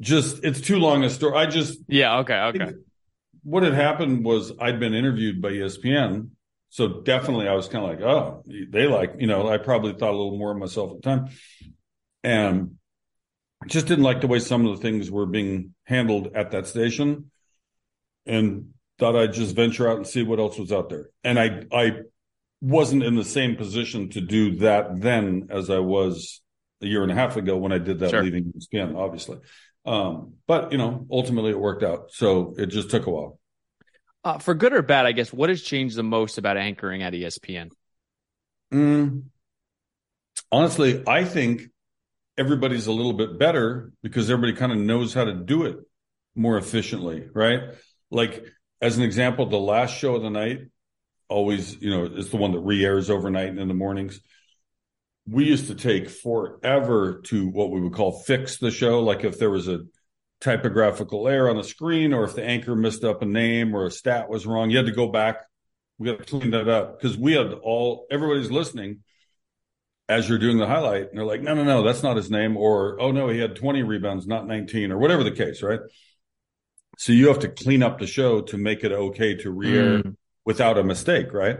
Just 0.00 0.44
it's 0.44 0.60
too 0.60 0.78
long 0.78 1.04
a 1.04 1.10
story. 1.10 1.36
I 1.36 1.46
just 1.46 1.78
Yeah, 1.88 2.18
okay, 2.18 2.38
okay. 2.38 2.72
what 3.42 3.62
had 3.62 3.74
happened 3.74 4.24
was 4.24 4.52
I'd 4.60 4.80
been 4.80 4.94
interviewed 4.94 5.40
by 5.40 5.50
ESPN. 5.50 6.30
So 6.70 7.00
definitely 7.02 7.48
I 7.48 7.54
was 7.54 7.66
kind 7.66 7.84
of 7.84 7.90
like, 7.90 8.00
oh, 8.02 8.44
they 8.46 8.86
like, 8.86 9.14
you 9.18 9.26
know, 9.26 9.48
I 9.48 9.56
probably 9.56 9.92
thought 9.94 10.10
a 10.10 10.16
little 10.16 10.36
more 10.36 10.52
of 10.52 10.58
myself 10.58 10.90
at 10.92 11.02
the 11.02 11.02
time. 11.02 11.28
And 12.22 12.76
just 13.66 13.86
didn't 13.86 14.04
like 14.04 14.20
the 14.20 14.26
way 14.26 14.38
some 14.38 14.66
of 14.66 14.76
the 14.76 14.82
things 14.82 15.10
were 15.10 15.26
being 15.26 15.74
handled 15.84 16.32
at 16.34 16.52
that 16.52 16.66
station. 16.66 17.30
And 18.26 18.74
thought 18.98 19.16
I'd 19.16 19.32
just 19.32 19.54
venture 19.54 19.88
out 19.88 19.96
and 19.96 20.06
see 20.06 20.22
what 20.22 20.38
else 20.38 20.58
was 20.58 20.72
out 20.72 20.88
there. 20.88 21.10
And 21.24 21.38
I 21.38 21.64
I 21.72 22.00
wasn't 22.60 23.04
in 23.04 23.14
the 23.14 23.24
same 23.24 23.56
position 23.56 24.10
to 24.10 24.20
do 24.20 24.56
that 24.56 25.00
then 25.00 25.48
as 25.50 25.70
I 25.70 25.78
was 25.78 26.42
a 26.82 26.86
year 26.86 27.02
and 27.02 27.12
a 27.12 27.14
half 27.14 27.36
ago 27.36 27.56
when 27.56 27.72
I 27.72 27.78
did 27.78 28.00
that 28.00 28.10
sure. 28.10 28.22
leaving 28.22 28.52
ESPN, 28.52 28.96
obviously. 28.96 29.38
Um, 29.84 30.34
but 30.46 30.72
you 30.72 30.78
know, 30.78 31.06
ultimately 31.10 31.50
it 31.50 31.58
worked 31.58 31.82
out. 31.82 32.10
So 32.12 32.54
it 32.58 32.66
just 32.66 32.90
took 32.90 33.06
a 33.06 33.10
while. 33.10 33.38
Uh, 34.24 34.38
for 34.38 34.54
good 34.54 34.72
or 34.72 34.82
bad, 34.82 35.06
I 35.06 35.12
guess. 35.12 35.32
What 35.32 35.48
has 35.48 35.62
changed 35.62 35.96
the 35.96 36.02
most 36.02 36.38
about 36.38 36.56
anchoring 36.56 37.02
at 37.02 37.12
ESPN? 37.12 37.70
Mm, 38.72 39.24
honestly, 40.52 41.02
I 41.06 41.24
think 41.24 41.62
everybody's 42.38 42.86
a 42.86 42.92
little 42.92 43.12
bit 43.12 43.38
better 43.38 43.92
because 44.02 44.30
everybody 44.30 44.56
kind 44.56 44.72
of 44.72 44.78
knows 44.78 45.12
how 45.12 45.24
to 45.24 45.34
do 45.34 45.64
it 45.64 45.76
more 46.34 46.56
efficiently, 46.56 47.28
right? 47.34 47.60
Like 48.10 48.46
as 48.80 48.96
an 48.96 49.02
example, 49.02 49.46
the 49.46 49.58
last 49.58 49.96
show 49.96 50.14
of 50.14 50.22
the 50.22 50.30
night 50.30 50.60
always, 51.28 51.80
you 51.82 51.90
know, 51.90 52.08
it's 52.10 52.30
the 52.30 52.36
one 52.36 52.52
that 52.52 52.60
re-airs 52.60 53.10
overnight 53.10 53.48
and 53.48 53.58
in 53.58 53.68
the 53.68 53.74
mornings. 53.74 54.20
We 55.26 55.44
used 55.44 55.66
to 55.66 55.74
take 55.74 56.08
forever 56.08 57.20
to 57.26 57.48
what 57.48 57.70
we 57.70 57.80
would 57.80 57.92
call 57.92 58.20
fix 58.20 58.58
the 58.58 58.70
show. 58.70 59.00
Like 59.00 59.24
if 59.24 59.38
there 59.38 59.50
was 59.50 59.68
a 59.68 59.80
typographical 60.40 61.28
error 61.28 61.50
on 61.50 61.56
the 61.56 61.64
screen, 61.64 62.14
or 62.14 62.24
if 62.24 62.34
the 62.34 62.44
anchor 62.44 62.76
missed 62.76 63.04
up 63.04 63.20
a 63.20 63.26
name 63.26 63.74
or 63.74 63.86
a 63.86 63.90
stat 63.90 64.30
was 64.30 64.46
wrong, 64.46 64.70
you 64.70 64.78
had 64.78 64.86
to 64.86 64.92
go 64.92 65.08
back. 65.08 65.40
We 65.98 66.08
got 66.10 66.18
to 66.18 66.24
clean 66.24 66.52
that 66.52 66.68
up 66.68 66.98
because 66.98 67.18
we 67.18 67.32
had 67.32 67.52
all 67.52 68.06
everybody's 68.10 68.50
listening 68.50 69.00
as 70.08 70.28
you're 70.28 70.38
doing 70.38 70.58
the 70.58 70.66
highlight, 70.66 71.10
and 71.10 71.18
they're 71.18 71.24
like, 71.24 71.42
"No, 71.42 71.54
no, 71.54 71.64
no, 71.64 71.82
that's 71.82 72.02
not 72.02 72.16
his 72.16 72.30
name," 72.30 72.56
or 72.56 73.00
"Oh 73.00 73.10
no, 73.10 73.28
he 73.28 73.38
had 73.38 73.56
20 73.56 73.82
rebounds, 73.82 74.26
not 74.26 74.46
19," 74.46 74.90
or 74.90 74.98
whatever 74.98 75.22
the 75.22 75.30
case, 75.30 75.62
right? 75.62 75.80
So 76.96 77.12
you 77.12 77.28
have 77.28 77.40
to 77.40 77.48
clean 77.48 77.82
up 77.82 77.98
the 77.98 78.06
show 78.06 78.40
to 78.42 78.58
make 78.58 78.82
it 78.84 78.92
okay 78.92 79.36
to 79.36 79.50
re-air 79.50 80.02
mm 80.02 80.14
without 80.44 80.78
a 80.78 80.82
mistake, 80.82 81.34
right? 81.34 81.58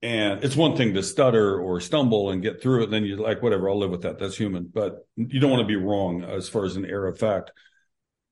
And 0.00 0.44
it's 0.44 0.54
one 0.54 0.76
thing 0.76 0.94
to 0.94 1.02
stutter 1.02 1.58
or 1.58 1.80
stumble 1.80 2.30
and 2.30 2.40
get 2.40 2.62
through 2.62 2.84
it. 2.84 2.90
Then 2.90 3.04
you're 3.04 3.18
like, 3.18 3.42
whatever, 3.42 3.68
I'll 3.68 3.76
live 3.80 3.90
with 3.90 4.02
that. 4.02 4.20
That's 4.20 4.36
human. 4.36 4.70
But 4.72 5.04
you 5.16 5.40
don't 5.40 5.50
want 5.50 5.62
to 5.62 5.66
be 5.66 5.74
wrong 5.74 6.22
as 6.22 6.48
far 6.48 6.64
as 6.64 6.76
an 6.76 6.84
error 6.84 7.08
of 7.08 7.18
fact. 7.18 7.50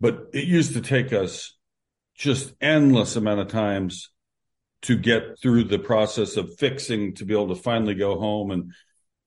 But 0.01 0.29
it 0.33 0.45
used 0.45 0.75
to 0.75 0.83
take 0.83 1.13
us 1.13 1.57
just 2.15 2.55
endless 2.61 3.17
amount 3.17 3.41
of 3.41 3.49
times 3.49 4.11
to 4.83 4.97
get 4.97 5.41
through 5.43 5.65
the 5.65 5.81
process 5.81 6.37
of 6.37 6.57
fixing 6.59 7.17
to 7.17 7.25
be 7.25 7.35
able 7.35 7.49
to 7.49 7.61
finally 7.61 7.95
go 7.95 8.21
home. 8.21 8.53
And, 8.53 8.73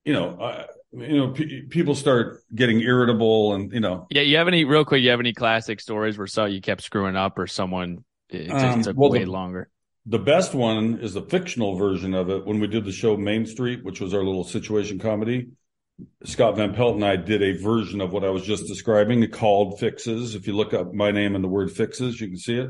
you 0.06 0.14
know, 0.14 0.38
I, 0.40 0.66
you 0.94 1.18
know, 1.18 1.32
p- 1.32 1.64
people 1.64 1.96
start 1.96 2.42
getting 2.54 2.80
irritable 2.80 3.54
and, 3.54 3.74
you 3.74 3.80
know. 3.80 4.08
Yeah. 4.10 4.22
You 4.22 4.38
have 4.38 4.48
any, 4.48 4.64
real 4.64 4.86
quick, 4.86 5.04
you 5.04 5.10
have 5.10 5.20
any 5.20 5.34
classic 5.34 5.82
stories 5.82 6.18
where 6.18 6.28
so 6.28 6.46
you 6.46 6.62
kept 6.62 6.84
screwing 6.84 7.16
up 7.16 7.38
or 7.38 7.48
someone, 7.48 8.06
it 8.30 8.48
just 8.48 8.66
um, 8.66 8.84
took 8.84 8.98
well, 8.98 9.10
way 9.10 9.26
the, 9.26 9.32
longer? 9.32 9.70
The 10.06 10.20
best 10.20 10.54
one 10.54 11.00
is 11.00 11.14
the 11.14 11.24
fictional 11.24 11.76
version 11.76 12.14
of 12.14 12.30
it. 12.30 12.46
When 12.46 12.60
we 12.60 12.68
did 12.68 12.86
the 12.86 12.92
show 12.92 13.18
Mayne 13.18 13.46
Street, 13.46 13.84
which 13.84 14.00
was 14.00 14.14
our 14.14 14.24
little 14.24 14.44
situation 14.44 15.00
comedy, 15.00 15.50
Scott 16.24 16.58
Van 16.58 16.74
Pelt 16.74 16.96
and 16.96 17.06
I 17.06 17.16
did 17.16 17.42
a 17.42 17.58
version 17.58 18.02
of 18.02 18.12
what 18.12 18.24
I 18.24 18.30
was 18.30 18.44
just 18.44 18.68
describing 18.68 19.26
called 19.32 19.80
Fixes. 19.80 20.36
If 20.36 20.46
you 20.48 20.56
look 20.56 20.74
up 20.74 20.94
my 20.94 21.12
name 21.12 21.36
and 21.36 21.44
the 21.44 21.50
word 21.50 21.72
Fixes, 21.72 22.20
you 22.20 22.28
can 22.28 22.38
see 22.38 22.58
it. 22.58 22.70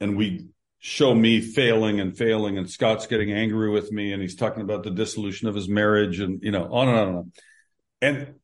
And 0.00 0.16
we 0.16 0.46
show 0.80 1.14
me 1.14 1.40
failing 1.40 2.00
and 2.00 2.16
failing, 2.16 2.58
and 2.58 2.68
Scott's 2.68 3.06
getting 3.06 3.32
angry 3.32 3.70
with 3.70 3.92
me, 3.92 4.12
and 4.12 4.20
he's 4.20 4.34
talking 4.34 4.62
about 4.62 4.82
the 4.82 4.90
dissolution 4.90 5.46
of 5.46 5.54
his 5.54 5.68
marriage, 5.68 6.20
and 6.20 6.42
you 6.42 6.50
know, 6.50 6.66
on 6.72 6.88
and 6.88 6.98
on 6.98 7.08
and 7.08 7.16
on. 7.16 7.32
And 8.02 8.34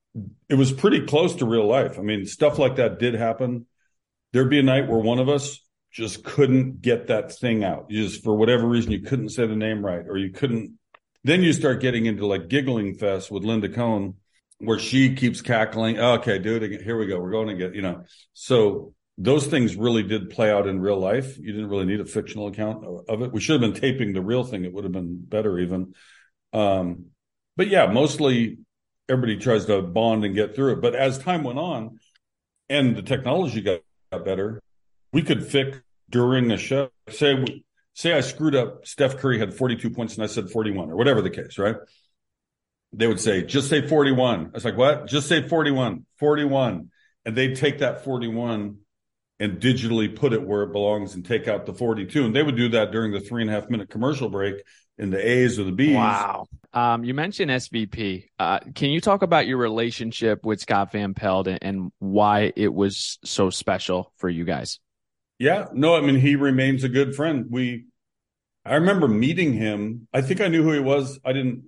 it 0.48 0.54
was 0.54 0.70
pretty 0.70 1.06
close 1.06 1.36
to 1.36 1.46
real 1.46 1.66
life. 1.66 1.98
I 1.98 2.02
mean, 2.02 2.26
stuff 2.26 2.58
like 2.58 2.76
that 2.76 2.98
did 2.98 3.14
happen. 3.14 3.66
There'd 4.32 4.50
be 4.50 4.58
a 4.58 4.62
night 4.62 4.86
where 4.86 4.98
one 4.98 5.18
of 5.18 5.28
us 5.28 5.60
just 5.90 6.24
couldn't 6.24 6.82
get 6.82 7.06
that 7.06 7.32
thing 7.32 7.64
out. 7.64 7.86
You 7.88 8.04
just, 8.04 8.22
for 8.22 8.34
whatever 8.34 8.66
reason, 8.66 8.92
you 8.92 9.00
couldn't 9.00 9.30
say 9.30 9.46
the 9.46 9.56
name 9.56 9.84
right, 9.84 10.04
or 10.06 10.18
you 10.18 10.30
couldn't. 10.30 10.78
Then 11.24 11.42
you 11.42 11.54
start 11.54 11.80
getting 11.80 12.04
into 12.04 12.26
like 12.26 12.48
giggling 12.48 12.94
fest 12.94 13.30
with 13.30 13.44
Linda 13.44 13.70
Cohn, 13.70 14.16
where 14.58 14.78
she 14.78 15.14
keeps 15.14 15.40
cackling. 15.40 15.98
Okay, 15.98 16.38
do 16.38 16.56
it 16.56 16.62
again. 16.62 16.84
Here 16.84 16.98
we 16.98 17.06
go. 17.06 17.18
We're 17.18 17.30
going 17.30 17.48
to 17.48 17.54
get, 17.54 17.74
you 17.74 17.82
know. 17.82 18.04
So 18.34 18.94
those 19.18 19.46
things 19.46 19.76
really 19.76 20.02
did 20.02 20.30
play 20.30 20.50
out 20.50 20.66
in 20.66 20.80
real 20.80 20.98
life. 20.98 21.38
You 21.38 21.52
didn't 21.52 21.68
really 21.68 21.86
need 21.86 22.00
a 22.00 22.04
fictional 22.04 22.48
account 22.48 22.84
of 23.08 23.22
it. 23.22 23.32
We 23.32 23.40
should 23.40 23.60
have 23.60 23.72
been 23.72 23.80
taping 23.80 24.12
the 24.12 24.20
real 24.20 24.44
thing. 24.44 24.64
It 24.64 24.72
would 24.72 24.84
have 24.84 24.92
been 24.92 25.16
better 25.18 25.58
even. 25.58 25.94
Um, 26.52 27.06
but 27.56 27.68
yeah, 27.68 27.86
mostly 27.86 28.58
everybody 29.08 29.38
tries 29.38 29.66
to 29.66 29.80
bond 29.80 30.24
and 30.24 30.34
get 30.34 30.54
through 30.54 30.72
it. 30.72 30.82
But 30.82 30.94
as 30.94 31.18
time 31.18 31.44
went 31.44 31.58
on 31.58 31.98
and 32.68 32.94
the 32.94 33.02
technology 33.02 33.62
got, 33.62 33.80
got 34.12 34.24
better, 34.24 34.60
we 35.12 35.22
could 35.22 35.46
fix 35.46 35.78
during 36.10 36.50
a 36.50 36.58
show. 36.58 36.90
Say, 37.08 37.62
say 37.94 38.12
I 38.12 38.20
screwed 38.20 38.54
up. 38.54 38.86
Steph 38.86 39.16
Curry 39.16 39.38
had 39.38 39.54
42 39.54 39.90
points 39.90 40.14
and 40.14 40.24
I 40.24 40.26
said 40.26 40.50
41 40.50 40.90
or 40.90 40.96
whatever 40.96 41.22
the 41.22 41.30
case, 41.30 41.56
right? 41.58 41.76
They 42.92 43.06
would 43.06 43.20
say, 43.20 43.42
just 43.42 43.70
say 43.70 43.86
41. 43.86 44.46
I 44.46 44.48
was 44.52 44.64
like, 44.64 44.76
what? 44.76 45.06
Just 45.06 45.28
say 45.28 45.46
41, 45.46 46.04
41. 46.18 46.90
And 47.24 47.36
they'd 47.36 47.56
take 47.56 47.78
that 47.78 48.04
41 48.04 48.78
and 49.38 49.60
digitally 49.60 50.14
put 50.14 50.32
it 50.32 50.42
where 50.42 50.62
it 50.62 50.72
belongs 50.72 51.14
and 51.14 51.24
take 51.24 51.46
out 51.46 51.66
the 51.66 51.74
42. 51.74 52.24
And 52.24 52.34
they 52.34 52.42
would 52.42 52.56
do 52.56 52.70
that 52.70 52.90
during 52.90 53.12
the 53.12 53.20
three 53.20 53.42
and 53.42 53.50
a 53.50 53.54
half 53.54 53.68
minute 53.68 53.90
commercial 53.90 54.28
break 54.28 54.62
in 54.98 55.10
the 55.10 55.28
A's 55.28 55.58
or 55.58 55.64
the 55.64 55.72
B's. 55.72 55.94
Wow. 55.94 56.46
Um, 56.72 57.04
you 57.04 57.12
mentioned 57.12 57.50
SVP. 57.50 58.28
Uh, 58.38 58.60
can 58.74 58.90
you 58.90 59.00
talk 59.00 59.22
about 59.22 59.46
your 59.46 59.58
relationship 59.58 60.44
with 60.44 60.60
Scott 60.60 60.92
Van 60.92 61.12
Pelt 61.12 61.48
and, 61.48 61.58
and 61.62 61.92
why 61.98 62.52
it 62.56 62.72
was 62.72 63.18
so 63.24 63.50
special 63.50 64.12
for 64.16 64.28
you 64.28 64.44
guys? 64.44 64.78
Yeah, 65.38 65.66
no, 65.74 65.94
I 65.94 66.00
mean, 66.00 66.16
he 66.16 66.34
remains 66.36 66.82
a 66.82 66.88
good 66.88 67.14
friend. 67.14 67.46
We, 67.50 67.86
I 68.64 68.76
remember 68.76 69.06
meeting 69.06 69.52
him. 69.52 70.08
I 70.14 70.22
think 70.22 70.40
I 70.40 70.48
knew 70.48 70.62
who 70.62 70.72
he 70.72 70.80
was. 70.80 71.20
I 71.26 71.34
didn't, 71.34 71.64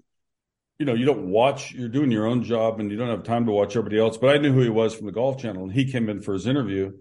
you 0.78 0.86
know, 0.86 0.94
you 0.94 1.04
don't 1.04 1.28
watch, 1.30 1.72
you're 1.72 1.90
doing 1.90 2.10
your 2.10 2.26
own 2.26 2.44
job 2.44 2.80
and 2.80 2.90
you 2.90 2.96
don't 2.96 3.10
have 3.10 3.24
time 3.24 3.44
to 3.44 3.52
watch 3.52 3.76
everybody 3.76 4.00
else, 4.00 4.16
but 4.16 4.34
I 4.34 4.38
knew 4.38 4.52
who 4.52 4.62
he 4.62 4.70
was 4.70 4.94
from 4.94 5.04
the 5.04 5.12
Golf 5.12 5.38
Channel 5.38 5.64
and 5.64 5.72
he 5.72 5.90
came 5.90 6.08
in 6.08 6.22
for 6.22 6.32
his 6.32 6.46
interview 6.46 6.92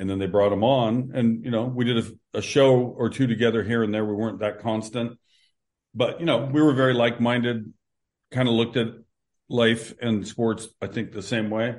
and 0.00 0.08
then 0.08 0.18
they 0.18 0.26
brought 0.26 0.52
him 0.52 0.64
on 0.64 1.12
and 1.14 1.44
you 1.44 1.50
know 1.50 1.64
we 1.64 1.84
did 1.84 1.98
a, 1.98 2.38
a, 2.38 2.42
show 2.42 2.74
or 2.74 3.10
two 3.10 3.26
together 3.26 3.62
here 3.62 3.82
and 3.82 3.92
there. 3.92 4.04
We 4.04 4.14
weren't 4.14 4.40
that 4.40 4.60
constant 4.60 5.18
but 5.94 6.18
you 6.18 6.26
know 6.26 6.48
we 6.50 6.62
were 6.62 6.72
very 6.72 6.94
like-minded 6.94 7.72
kind 8.32 8.48
of 8.48 8.54
looked 8.54 8.76
at 8.76 8.88
life 9.48 9.92
and 10.00 10.26
sports 10.26 10.68
i 10.80 10.86
think 10.86 11.12
the 11.12 11.22
same 11.22 11.50
way. 11.50 11.76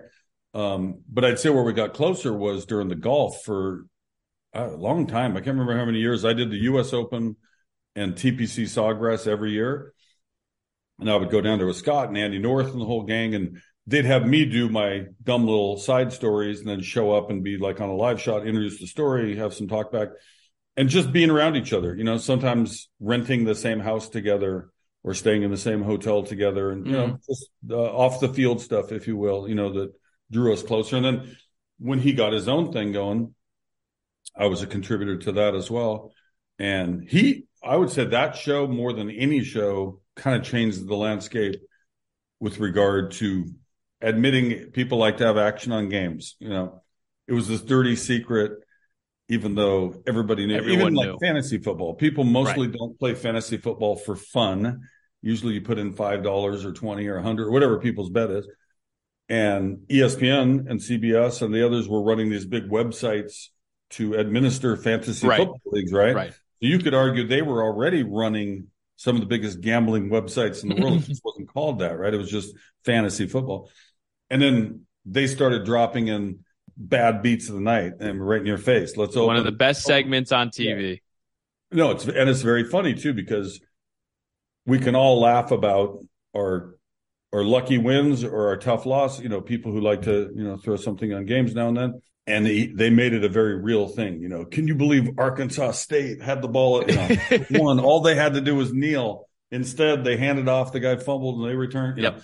Um, 0.54 1.02
but 1.12 1.26
i'd 1.26 1.40
say 1.40 1.50
where 1.50 1.64
we 1.64 1.74
got 1.74 1.94
closer 1.94 2.32
was 2.32 2.66
during 2.66 2.88
the 2.88 2.96
golf 2.96 3.44
for 3.44 3.86
a 4.54 4.68
long 4.68 5.08
time. 5.08 5.32
I 5.32 5.40
can't 5.40 5.58
remember 5.58 5.78
how 5.78 5.86
many 5.86 6.00
years. 6.00 6.26
I 6.26 6.34
did 6.34 6.52
the 6.52 6.58
us 6.58 6.94
open 6.94 7.38
and 7.96 8.14
tpc 8.14 8.66
sawgrass 8.66 9.28
every 9.28 9.52
year. 9.52 9.94
And 11.00 11.10
i 11.10 11.16
would 11.16 11.32
go 11.32 11.42
down 11.42 11.58
there 11.58 11.68
with 11.68 11.78
scott 11.78 12.10
and 12.10 12.18
andy 12.18 12.38
north 12.38 12.72
and 12.72 12.82
the 12.82 12.86
whole 12.86 13.04
gang 13.04 13.34
and 13.34 13.62
they'd 13.92 14.06
have 14.06 14.26
me 14.26 14.46
do 14.46 14.70
my 14.70 15.06
dumb 15.22 15.46
little 15.46 15.78
side 15.78 16.14
stories 16.14 16.60
and 16.60 16.70
then 16.70 16.82
show 16.82 17.12
up 17.12 17.30
and 17.30 17.44
be 17.44 17.58
like 17.58 17.82
on 17.82 17.90
a 17.90 17.96
live 17.96 18.20
shot, 18.20 18.48
introduce 18.48 18.80
the 18.80 18.88
story, 18.88 19.36
have 19.36 19.54
some 19.54 19.68
talk 19.68 19.92
back, 19.92 20.08
and 20.78 20.90
just 20.90 21.12
being 21.12 21.30
around 21.30 21.58
each 21.58 21.74
other. 21.74 21.96
You 21.96 22.06
know, 22.06 22.18
sometimes 22.18 22.90
renting 23.00 23.44
the 23.44 23.54
same 23.54 23.80
house 23.80 24.10
together 24.10 24.72
or 25.04 25.14
staying 25.14 25.44
in 25.44 25.52
the 25.52 25.58
same 25.58 25.84
hotel 25.84 26.24
together, 26.24 26.72
and 26.72 26.88
you 26.88 26.94
mm-hmm. 26.94 27.12
know, 27.12 27.18
just 27.28 27.50
uh, 27.70 27.76
off 27.76 28.20
the 28.20 28.30
field 28.30 28.62
stuff, 28.62 28.92
if 28.92 29.08
you 29.08 29.18
will. 29.18 29.48
You 29.48 29.56
know, 29.56 29.74
that 29.74 29.94
drew 30.32 30.54
us 30.54 30.64
closer. 30.64 30.96
And 30.96 31.06
then 31.06 31.38
when 31.80 32.00
he 32.00 32.14
got 32.14 32.34
his 32.34 32.48
own 32.48 32.72
thing 32.72 32.94
going, 32.94 33.36
I 34.36 34.46
was 34.46 34.62
a 34.62 34.68
contributor 34.68 35.18
to 35.18 35.34
that 35.34 35.56
as 35.56 35.70
well. 35.70 36.14
And 36.58 37.08
he, 37.10 37.46
I 37.64 37.76
would 37.76 37.90
say 37.90 38.06
that 38.06 38.36
show 38.36 38.68
more 38.68 38.94
than 38.94 39.10
any 39.10 39.44
show 39.44 40.00
kind 40.16 40.40
of 40.40 40.44
changed 40.48 40.88
the 40.88 40.96
landscape 40.96 41.56
with 42.40 42.60
regard 42.60 43.12
to 43.12 43.52
admitting 44.02 44.72
people 44.72 44.98
like 44.98 45.18
to 45.18 45.26
have 45.26 45.38
action 45.38 45.72
on 45.72 45.90
games. 45.90 46.36
You 46.40 46.50
know, 46.50 46.82
it 47.28 47.34
was 47.34 47.48
this 47.48 47.62
dirty 47.62 47.96
secret, 47.96 48.52
even 49.30 49.56
though 49.56 50.02
everybody 50.08 50.46
knew. 50.46 50.56
Everyone 50.56 50.82
even 50.82 50.94
knew. 50.94 51.12
like 51.12 51.20
fantasy 51.22 51.58
football, 51.58 51.94
people 51.94 52.24
mostly 52.24 52.68
right. 52.68 52.78
don't 52.78 53.00
play 53.00 53.14
fantasy 53.14 53.58
football 53.58 53.96
for 53.96 54.16
fun. 54.16 54.82
Usually, 55.22 55.54
you 55.54 55.62
put 55.62 55.78
in 55.78 55.94
five 55.94 56.24
dollars 56.24 56.66
or 56.66 56.72
twenty 56.72 57.08
or 57.08 57.18
a 57.18 57.24
hundred 57.24 57.52
whatever 57.52 57.80
people's 57.80 58.10
bet 58.10 58.32
is. 58.32 58.48
And 59.30 59.86
ESPN 59.88 60.70
and 60.70 60.80
CBS 60.82 61.42
and 61.42 61.54
the 61.54 61.66
others 61.66 61.88
were 61.88 62.04
running 62.04 62.30
these 62.30 62.46
big 62.46 62.70
websites 62.70 63.48
to 63.92 64.16
administer 64.16 64.76
fantasy 64.76 65.26
right. 65.26 65.38
football 65.38 65.62
leagues, 65.68 65.94
right? 65.94 66.14
Right. 66.14 66.32
So 66.34 66.68
you 66.68 66.80
could 66.80 66.94
argue 66.94 67.26
they 67.26 67.42
were 67.42 67.64
already 67.64 68.04
running 68.04 68.68
some 68.98 69.16
of 69.16 69.22
the 69.22 69.28
biggest 69.28 69.62
gambling 69.62 70.10
websites 70.10 70.64
in 70.64 70.70
the 70.70 70.76
world. 70.76 71.02
it 71.02 71.08
just 71.08 71.24
wasn't 71.26 71.50
called 71.50 71.80
that, 71.80 71.98
right? 71.98 72.14
It 72.14 72.18
was 72.18 72.30
just 72.30 72.54
fantasy 72.86 73.26
football. 73.26 73.70
And 74.32 74.42
then 74.42 74.86
they 75.06 75.28
started 75.28 75.66
dropping 75.66 76.08
in 76.08 76.40
bad 76.78 77.22
beats 77.22 77.50
of 77.50 77.56
the 77.56 77.62
night 77.62 77.94
and 78.00 78.26
right 78.26 78.40
in 78.40 78.48
your 78.48 78.58
face. 78.58 78.98
Let's 78.98 79.16
open. 79.16 79.28
One 79.28 79.38
of 79.38 79.44
the 79.44 79.52
best 79.52 79.86
oh, 79.86 79.90
segments 79.90 80.32
on 80.32 80.50
TV. 80.50 80.92
Yeah. 80.92 80.96
No, 81.74 81.92
it's 81.92 82.06
and 82.06 82.30
it's 82.30 82.42
very 82.42 82.64
funny 82.64 82.94
too 82.94 83.14
because 83.14 83.62
we 84.66 84.80
can 84.80 84.96
all 84.96 85.20
laugh 85.20 85.52
about 85.52 86.00
our 86.36 86.76
our 87.34 87.44
lucky 87.44 87.78
wins 87.78 88.24
or 88.24 88.48
our 88.48 88.58
tough 88.58 88.86
loss. 88.86 89.22
You 89.22 89.30
know, 89.30 89.42
people 89.42 89.72
who 89.72 89.82
like 89.82 90.04
to 90.04 90.32
you 90.36 90.44
know 90.44 90.58
throw 90.58 90.76
something 90.76 91.14
on 91.14 91.26
games 91.26 91.54
now 91.54 91.68
and 91.68 91.78
then, 91.78 92.02
and 92.28 92.46
they 92.46 92.68
they 92.68 92.90
made 92.90 93.14
it 93.14 93.24
a 93.24 93.30
very 93.30 93.56
real 93.56 93.88
thing. 93.88 94.22
You 94.22 94.30
know, 94.30 94.46
can 94.46 94.68
you 94.68 94.76
believe 94.76 95.18
Arkansas 95.18 95.72
State 95.72 96.22
had 96.22 96.42
the 96.42 96.48
ball 96.48 96.82
at 96.82 96.90
you 96.90 97.58
know, 97.58 97.60
one? 97.64 97.80
All 97.80 98.02
they 98.02 98.16
had 98.16 98.34
to 98.34 98.42
do 98.42 98.56
was 98.56 98.74
kneel. 98.74 99.28
Instead, 99.52 100.04
they 100.04 100.18
handed 100.18 100.48
off. 100.48 100.72
The 100.72 100.80
guy 100.80 100.96
fumbled 100.96 101.40
and 101.42 101.50
they 101.50 101.56
returned. 101.56 101.98
yep. 101.98 102.18
Know. 102.18 102.22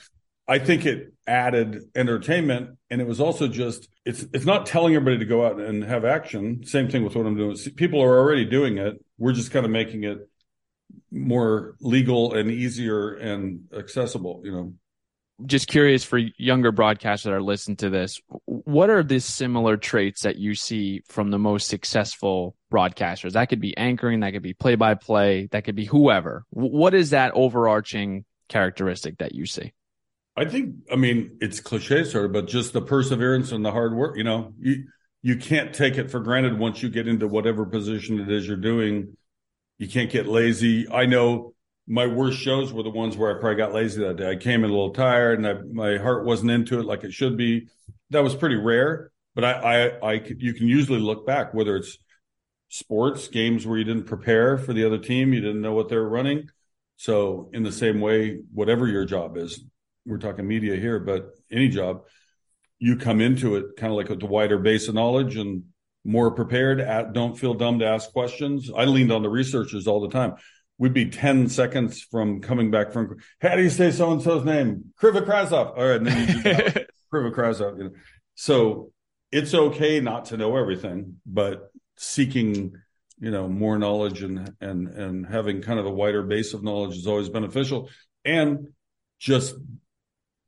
I 0.47 0.59
think 0.59 0.85
it 0.85 1.13
added 1.27 1.83
entertainment 1.93 2.77
and 2.89 3.01
it 3.01 3.07
was 3.07 3.19
also 3.19 3.47
just 3.49 3.89
it's 4.05 4.25
it's 4.33 4.45
not 4.45 4.65
telling 4.65 4.95
everybody 4.95 5.19
to 5.19 5.25
go 5.25 5.45
out 5.45 5.59
and 5.59 5.83
have 5.83 6.05
action. 6.05 6.65
Same 6.65 6.89
thing 6.89 7.03
with 7.03 7.15
what 7.15 7.25
I'm 7.25 7.35
doing. 7.35 7.57
People 7.75 8.01
are 8.01 8.17
already 8.17 8.45
doing 8.45 8.77
it. 8.77 9.03
We're 9.17 9.33
just 9.33 9.51
kind 9.51 9.65
of 9.65 9.71
making 9.71 10.05
it 10.05 10.19
more 11.11 11.75
legal 11.81 12.33
and 12.33 12.49
easier 12.49 13.13
and 13.13 13.65
accessible, 13.77 14.41
you 14.43 14.51
know. 14.51 14.73
Just 15.45 15.67
curious 15.67 16.03
for 16.03 16.17
younger 16.17 16.71
broadcasters 16.71 17.23
that 17.23 17.33
are 17.33 17.41
listening 17.41 17.77
to 17.77 17.91
this, 17.91 18.19
what 18.45 18.89
are 18.89 19.03
the 19.03 19.19
similar 19.19 19.77
traits 19.77 20.21
that 20.21 20.37
you 20.37 20.55
see 20.55 21.03
from 21.07 21.29
the 21.29 21.37
most 21.37 21.67
successful 21.67 22.55
broadcasters? 22.71 23.33
That 23.33 23.49
could 23.49 23.61
be 23.61 23.77
anchoring, 23.77 24.21
that 24.21 24.31
could 24.31 24.41
be 24.41 24.53
play 24.53 24.73
by 24.73 24.95
play, 24.95 25.47
that 25.51 25.63
could 25.63 25.75
be 25.75 25.85
whoever. 25.85 26.43
What 26.49 26.95
is 26.95 27.11
that 27.11 27.33
overarching 27.35 28.25
characteristic 28.49 29.19
that 29.19 29.35
you 29.35 29.45
see? 29.45 29.73
I 30.37 30.45
think, 30.45 30.75
I 30.91 30.95
mean, 30.95 31.37
it's 31.41 31.59
cliche 31.59 32.03
sort 32.03 32.25
of, 32.25 32.31
but 32.31 32.47
just 32.47 32.71
the 32.71 32.81
perseverance 32.81 33.51
and 33.51 33.65
the 33.65 33.71
hard 33.71 33.95
work, 33.95 34.17
you 34.17 34.23
know, 34.23 34.53
you, 34.59 34.85
you 35.23 35.35
can't 35.35 35.73
take 35.73 35.97
it 35.97 36.11
for 36.11 36.19
granted 36.19 36.59
once 36.59 36.83
you 36.83 36.89
get 36.89 37.07
into 37.07 37.27
whatever 37.27 37.65
position 37.65 38.19
it 38.19 38.31
is 38.31 38.47
you're 38.47 38.55
doing. 38.55 39.17
You 39.79 39.87
can't 39.87 40.11
get 40.11 40.27
lazy. 40.27 40.87
I 40.87 41.07
know 41.07 41.55
my 41.87 42.05
worst 42.05 42.39
shows 42.39 42.71
were 42.71 42.83
the 42.83 42.91
ones 42.91 43.17
where 43.17 43.35
I 43.35 43.39
probably 43.39 43.55
got 43.55 43.73
lazy 43.73 44.03
that 44.03 44.17
day. 44.17 44.29
I 44.29 44.35
came 44.35 44.63
in 44.63 44.69
a 44.69 44.73
little 44.73 44.93
tired 44.93 45.39
and 45.39 45.47
I, 45.47 45.53
my 45.73 45.97
heart 45.97 46.23
wasn't 46.23 46.51
into 46.51 46.79
it 46.79 46.85
like 46.85 47.03
it 47.03 47.13
should 47.13 47.35
be. 47.35 47.67
That 48.11 48.23
was 48.23 48.35
pretty 48.35 48.57
rare, 48.57 49.11
but 49.33 49.43
I, 49.43 49.51
I, 49.51 50.11
I, 50.11 50.13
you 50.37 50.53
can 50.53 50.67
usually 50.67 50.99
look 50.99 51.25
back, 51.25 51.55
whether 51.55 51.75
it's 51.77 51.97
sports 52.69 53.27
games 53.27 53.65
where 53.65 53.79
you 53.79 53.85
didn't 53.85 54.05
prepare 54.05 54.59
for 54.59 54.73
the 54.73 54.85
other 54.85 54.99
team, 54.99 55.33
you 55.33 55.41
didn't 55.41 55.61
know 55.61 55.73
what 55.73 55.89
they 55.89 55.95
were 55.95 56.07
running. 56.07 56.49
So 56.97 57.49
in 57.53 57.63
the 57.63 57.71
same 57.71 58.01
way, 58.01 58.39
whatever 58.53 58.87
your 58.87 59.05
job 59.05 59.35
is, 59.35 59.63
we're 60.07 60.17
talking 60.17 60.47
media 60.47 60.75
here, 60.77 60.99
but 60.99 61.31
any 61.51 61.67
job, 61.67 62.03
you 62.79 62.95
come 62.95 63.21
into 63.21 63.55
it 63.55 63.75
kind 63.77 63.91
of 63.91 63.97
like 63.97 64.09
with 64.09 64.19
the 64.19 64.25
wider 64.25 64.57
base 64.57 64.87
of 64.87 64.95
knowledge 64.95 65.35
and 65.35 65.63
more 66.05 66.31
prepared. 66.31 66.79
At, 66.79 67.13
don't 67.13 67.37
feel 67.37 67.53
dumb 67.53 67.79
to 67.79 67.85
ask 67.85 68.11
questions. 68.11 68.71
I 68.75 68.85
leaned 68.85 69.11
on 69.11 69.21
the 69.21 69.29
researchers 69.29 69.87
all 69.87 69.99
the 69.99 70.09
time. 70.09 70.35
We'd 70.77 70.93
be 70.93 71.09
10 71.09 71.49
seconds 71.49 72.01
from 72.01 72.39
coming 72.41 72.71
back 72.71 72.93
from, 72.93 73.17
how 73.41 73.55
do 73.55 73.63
you 73.63 73.69
say 73.69 73.91
so 73.91 74.11
and 74.11 74.21
so's 74.21 74.45
name? 74.45 74.93
Kriva 75.01 75.25
Krazov. 75.25 75.77
All 75.77 75.87
right. 75.87 75.97
And 75.97 76.07
then 76.07 76.27
you 76.27 76.43
just, 76.43 76.75
Kriva 77.13 77.33
Krazov. 77.33 77.77
You 77.77 77.83
know. 77.85 77.91
So 78.35 78.91
it's 79.31 79.53
okay 79.53 79.99
not 79.99 80.25
to 80.25 80.37
know 80.37 80.55
everything, 80.55 81.15
but 81.25 81.71
seeking, 81.97 82.73
you 83.19 83.31
know, 83.31 83.47
more 83.47 83.79
knowledge 83.79 84.21
and, 84.21 84.53
and, 84.61 84.87
and 84.87 85.25
having 85.25 85.63
kind 85.63 85.79
of 85.79 85.87
a 85.87 85.91
wider 85.91 86.21
base 86.21 86.53
of 86.53 86.63
knowledge 86.63 86.95
is 86.95 87.07
always 87.07 87.27
beneficial. 87.27 87.89
And 88.23 88.67
just 89.19 89.55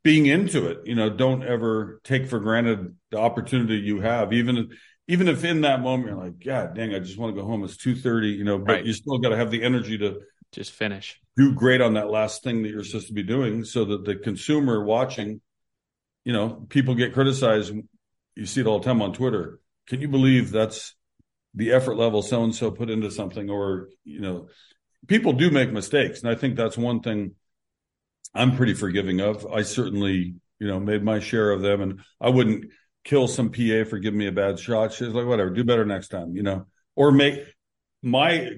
being 0.03 0.25
into 0.25 0.67
it. 0.67 0.79
You 0.85 0.95
know, 0.95 1.09
don't 1.09 1.43
ever 1.43 2.01
take 2.03 2.27
for 2.27 2.39
granted 2.39 2.95
the 3.11 3.19
opportunity 3.19 3.75
you 3.75 4.01
have, 4.01 4.33
even 4.33 4.69
even 5.07 5.27
if 5.27 5.43
in 5.43 5.61
that 5.61 5.81
moment 5.81 6.09
you're 6.09 6.23
like, 6.23 6.43
God 6.43 6.75
dang, 6.75 6.93
I 6.93 6.99
just 6.99 7.17
want 7.17 7.35
to 7.35 7.41
go 7.41 7.47
home. 7.47 7.63
It's 7.63 7.77
two 7.77 7.95
thirty, 7.95 8.29
you 8.29 8.43
know, 8.43 8.59
but 8.59 8.73
right. 8.73 8.85
you 8.85 8.93
still 8.93 9.17
got 9.17 9.29
to 9.29 9.37
have 9.37 9.51
the 9.51 9.63
energy 9.63 9.97
to 9.97 10.21
just 10.51 10.71
finish, 10.71 11.19
do 11.35 11.53
great 11.53 11.81
on 11.81 11.93
that 11.93 12.09
last 12.09 12.43
thing 12.43 12.63
that 12.63 12.69
you're 12.69 12.83
supposed 12.83 13.07
to 13.07 13.13
be 13.13 13.23
doing, 13.23 13.63
so 13.63 13.85
that 13.85 14.05
the 14.05 14.15
consumer 14.15 14.83
watching, 14.83 15.41
you 16.25 16.33
know, 16.33 16.65
people 16.69 16.95
get 16.95 17.13
criticized. 17.13 17.73
You 18.35 18.45
see 18.45 18.61
it 18.61 18.67
all 18.67 18.79
the 18.79 18.85
time 18.85 19.01
on 19.01 19.13
Twitter. 19.13 19.59
Can 19.87 20.01
you 20.01 20.07
believe 20.07 20.51
that's 20.51 20.95
the 21.53 21.71
effort 21.71 21.95
level 21.95 22.21
so 22.21 22.43
and 22.43 22.55
so 22.55 22.71
put 22.71 22.89
into 22.89 23.11
something, 23.11 23.49
or 23.49 23.89
you 24.03 24.21
know, 24.21 24.47
people 25.07 25.33
do 25.33 25.51
make 25.51 25.71
mistakes, 25.71 26.21
and 26.21 26.29
I 26.29 26.35
think 26.35 26.55
that's 26.55 26.77
one 26.77 27.01
thing 27.01 27.35
I'm 28.33 28.55
pretty 28.55 28.73
forgiving 28.73 29.21
of. 29.21 29.45
I 29.47 29.63
certainly, 29.63 30.35
you 30.59 30.67
know, 30.67 30.79
made 30.79 31.03
my 31.03 31.19
share 31.19 31.51
of 31.51 31.61
them, 31.61 31.81
and 31.81 31.99
I 32.21 32.29
wouldn't 32.29 32.71
kill 33.03 33.27
some 33.27 33.49
PA 33.51 33.83
for 33.89 33.97
giving 33.97 34.19
me 34.19 34.27
a 34.27 34.31
bad 34.31 34.59
shot. 34.59 34.93
She's 34.93 35.07
like, 35.09 35.25
whatever, 35.25 35.49
do 35.49 35.63
better 35.63 35.85
next 35.85 36.09
time, 36.09 36.35
you 36.35 36.43
know, 36.43 36.67
or 36.95 37.11
make 37.11 37.39
my 38.01 38.49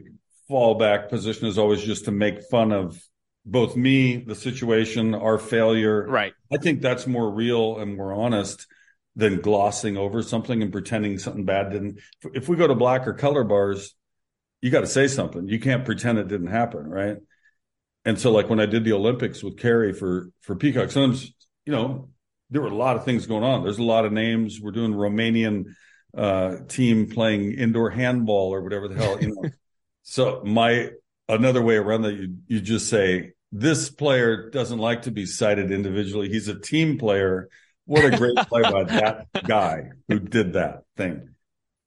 fallback 0.49 1.09
position 1.09 1.47
is 1.47 1.57
always 1.57 1.81
just 1.81 2.05
to 2.05 2.11
make 2.11 2.43
fun 2.49 2.71
of 2.71 3.01
both 3.45 3.75
me, 3.75 4.17
the 4.17 4.35
situation, 4.35 5.15
our 5.15 5.37
failure. 5.37 6.05
Right. 6.07 6.33
I 6.51 6.57
think 6.57 6.81
that's 6.81 7.07
more 7.07 7.31
real 7.31 7.79
and 7.79 7.95
more 7.95 8.13
honest 8.13 8.67
than 9.15 9.41
glossing 9.41 9.97
over 9.97 10.21
something 10.21 10.61
and 10.61 10.71
pretending 10.71 11.17
something 11.17 11.45
bad 11.45 11.71
didn't. 11.71 11.99
If 12.33 12.47
we 12.47 12.55
go 12.55 12.67
to 12.67 12.75
black 12.75 13.07
or 13.07 13.13
color 13.13 13.43
bars, 13.43 13.95
you 14.61 14.69
got 14.69 14.81
to 14.81 14.87
say 14.87 15.07
something. 15.07 15.47
You 15.47 15.59
can't 15.59 15.85
pretend 15.85 16.19
it 16.19 16.27
didn't 16.27 16.47
happen, 16.47 16.87
right? 16.87 17.17
And 18.05 18.19
so, 18.19 18.31
like 18.31 18.49
when 18.49 18.59
I 18.59 18.65
did 18.65 18.83
the 18.83 18.93
Olympics 18.93 19.43
with 19.43 19.57
Carrie 19.57 19.93
for 19.93 20.29
for 20.41 20.55
Peacock, 20.55 20.91
sometimes 20.91 21.33
you 21.65 21.71
know 21.71 22.09
there 22.49 22.61
were 22.61 22.67
a 22.67 22.75
lot 22.75 22.95
of 22.95 23.05
things 23.05 23.27
going 23.27 23.43
on. 23.43 23.63
There's 23.63 23.77
a 23.77 23.83
lot 23.83 24.05
of 24.05 24.11
names. 24.11 24.59
We're 24.59 24.71
doing 24.71 24.93
Romanian 24.93 25.73
uh, 26.15 26.57
team 26.67 27.09
playing 27.09 27.53
indoor 27.53 27.89
handball 27.89 28.53
or 28.53 28.61
whatever 28.61 28.87
the 28.87 28.95
hell, 28.95 29.21
you 29.21 29.29
know. 29.29 29.49
so 30.03 30.41
my 30.43 30.89
another 31.29 31.61
way 31.61 31.75
around 31.75 32.03
that 32.03 32.15
you 32.15 32.37
you 32.47 32.59
just 32.59 32.89
say 32.89 33.33
this 33.51 33.89
player 33.89 34.49
doesn't 34.49 34.79
like 34.79 35.03
to 35.03 35.11
be 35.11 35.25
cited 35.25 35.71
individually. 35.71 36.29
He's 36.29 36.47
a 36.47 36.59
team 36.59 36.97
player. 36.97 37.49
What 37.85 38.05
a 38.05 38.17
great 38.17 38.35
play 38.47 38.61
by 38.63 38.83
that 38.85 39.27
guy 39.45 39.89
who 40.07 40.19
did 40.19 40.53
that 40.53 40.83
thing. 40.97 41.29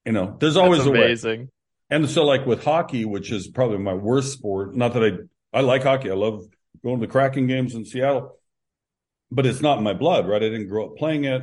You 0.04 0.12
know, 0.12 0.36
there's 0.38 0.56
always 0.56 0.84
That's 0.84 0.96
a 0.96 1.02
amazing. 1.02 1.40
way. 1.40 1.48
And 1.90 2.08
so, 2.08 2.24
like 2.24 2.46
with 2.46 2.64
hockey, 2.64 3.04
which 3.04 3.30
is 3.30 3.48
probably 3.48 3.78
my 3.78 3.94
worst 3.94 4.32
sport. 4.32 4.74
Not 4.74 4.94
that 4.94 5.04
I 5.04 5.10
I 5.54 5.60
like 5.60 5.84
hockey. 5.84 6.10
I 6.10 6.14
love 6.14 6.44
going 6.82 7.00
to 7.00 7.06
the 7.06 7.10
Kraken 7.10 7.46
games 7.46 7.74
in 7.74 7.84
Seattle, 7.84 8.36
but 9.30 9.46
it's 9.46 9.62
not 9.62 9.78
in 9.78 9.84
my 9.84 9.94
blood, 9.94 10.28
right? 10.28 10.42
I 10.42 10.48
didn't 10.48 10.68
grow 10.68 10.86
up 10.86 10.96
playing 10.96 11.24
it. 11.24 11.42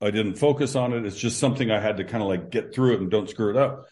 I 0.00 0.10
didn't 0.10 0.34
focus 0.34 0.74
on 0.74 0.92
it. 0.92 1.06
It's 1.06 1.16
just 1.16 1.38
something 1.38 1.70
I 1.70 1.80
had 1.80 1.96
to 1.98 2.04
kind 2.04 2.22
of 2.22 2.28
like 2.28 2.50
get 2.50 2.74
through 2.74 2.94
it 2.94 3.00
and 3.00 3.10
don't 3.10 3.30
screw 3.30 3.50
it 3.50 3.56
up. 3.56 3.86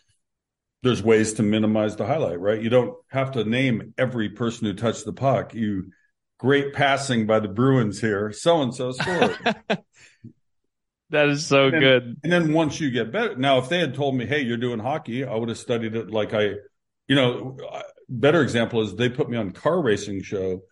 There's 0.83 1.03
ways 1.03 1.35
to 1.35 1.43
minimize 1.43 1.97
the 1.97 2.05
highlight, 2.05 2.41
right? 2.41 2.61
You 2.61 2.69
don't 2.69 2.95
have 3.09 3.33
to 3.33 3.45
name 3.45 3.95
every 3.97 4.29
person 4.29 4.67
who 4.67 4.75
touched 4.75 5.07
the 5.07 5.15
puck. 5.15 5.55
You 5.55 5.93
great 6.39 6.75
passing 6.75 7.27
by 7.27 7.41
the 7.41 7.49
Bruins 7.49 8.01
here. 8.01 8.33
So 8.33 8.61
and 8.61 8.75
so 8.75 8.93
scored. 8.93 9.39
that 11.11 11.29
is 11.29 11.47
so 11.47 11.67
and 11.67 11.75
then, 11.75 11.81
good. 11.81 12.17
And 12.23 12.33
then 12.33 12.53
once 12.53 12.81
you 12.81 12.91
get 12.91 13.13
better, 13.13 13.37
now 13.37 13.59
if 13.59 13.71
they 13.71 13.79
had 13.79 13.95
told 13.95 14.15
me, 14.15 14.27
"Hey, 14.27 14.43
you're 14.43 14.59
doing 14.59 14.79
hockey," 14.81 15.25
I 15.25 15.35
would 15.35 15.49
have 15.49 15.57
studied 15.57 15.97
it 15.97 16.11
like 16.11 16.35
I, 16.35 16.51
you 17.09 17.17
know, 17.17 17.57
better 18.09 18.43
example 18.43 18.83
is 18.83 18.95
they 18.95 19.09
put 19.09 19.29
me 19.29 19.37
on 19.37 19.53
car 19.53 19.81
racing 19.81 20.23
show 20.23 20.63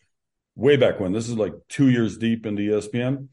way 0.55 0.77
back 0.77 1.01
when. 1.01 1.13
This 1.13 1.29
is 1.29 1.37
like 1.37 1.55
two 1.69 1.89
years 1.89 2.19
deep 2.19 2.47
into 2.47 2.63
ESPN. 2.63 3.29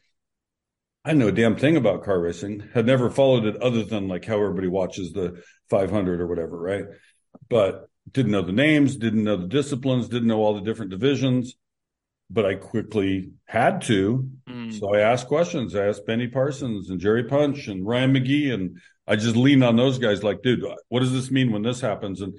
I 1.05 1.13
know 1.13 1.27
a 1.27 1.31
damn 1.31 1.55
thing 1.55 1.77
about 1.77 2.03
car 2.03 2.19
racing. 2.19 2.69
Had 2.73 2.85
never 2.85 3.09
followed 3.09 3.45
it 3.45 3.61
other 3.61 3.83
than 3.83 4.07
like 4.07 4.25
how 4.25 4.35
everybody 4.35 4.67
watches 4.67 5.13
the 5.13 5.41
500 5.69 6.21
or 6.21 6.27
whatever, 6.27 6.59
right? 6.59 6.85
But 7.49 7.89
didn't 8.11 8.31
know 8.31 8.41
the 8.41 8.51
names, 8.51 8.95
didn't 8.95 9.23
know 9.23 9.37
the 9.37 9.47
disciplines, 9.47 10.07
didn't 10.07 10.27
know 10.27 10.39
all 10.39 10.55
the 10.55 10.61
different 10.61 10.91
divisions. 10.91 11.55
But 12.31 12.45
I 12.45 12.55
quickly 12.55 13.31
had 13.45 13.81
to, 13.83 14.29
mm. 14.47 14.79
so 14.79 14.93
I 14.93 14.99
asked 14.99 15.27
questions. 15.27 15.75
I 15.75 15.87
asked 15.87 16.05
Benny 16.05 16.27
Parsons 16.27 16.91
and 16.91 16.99
Jerry 16.99 17.23
Punch 17.23 17.67
and 17.67 17.83
Ryan 17.83 18.13
McGee, 18.13 18.53
and 18.53 18.77
I 19.07 19.15
just 19.15 19.35
leaned 19.35 19.63
on 19.63 19.77
those 19.77 19.97
guys. 19.97 20.21
Like, 20.21 20.43
dude, 20.43 20.63
what 20.89 20.99
does 20.99 21.11
this 21.11 21.31
mean 21.31 21.51
when 21.51 21.63
this 21.63 21.81
happens? 21.81 22.21
And 22.21 22.37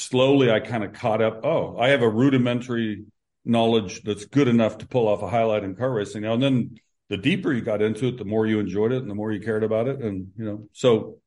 slowly, 0.00 0.50
I 0.50 0.60
kind 0.60 0.82
of 0.82 0.92
caught 0.92 1.22
up. 1.22 1.44
Oh, 1.44 1.76
I 1.78 1.90
have 1.90 2.02
a 2.02 2.08
rudimentary 2.08 3.04
knowledge 3.44 4.02
that's 4.02 4.24
good 4.24 4.48
enough 4.48 4.78
to 4.78 4.86
pull 4.86 5.08
off 5.08 5.22
a 5.22 5.28
highlight 5.28 5.64
in 5.64 5.74
car 5.74 5.92
racing 5.92 6.22
now. 6.22 6.34
And 6.34 6.42
then 6.42 6.80
the 7.08 7.16
deeper 7.16 7.52
you 7.52 7.60
got 7.60 7.82
into 7.82 8.08
it, 8.08 8.18
the 8.18 8.24
more 8.24 8.46
you 8.46 8.60
enjoyed 8.60 8.92
it 8.92 9.02
and 9.02 9.10
the 9.10 9.14
more 9.14 9.32
you 9.32 9.40
cared 9.40 9.64
about 9.64 9.88
it. 9.88 10.00
And, 10.00 10.32
you 10.36 10.44
know, 10.44 10.68
so 10.72 11.18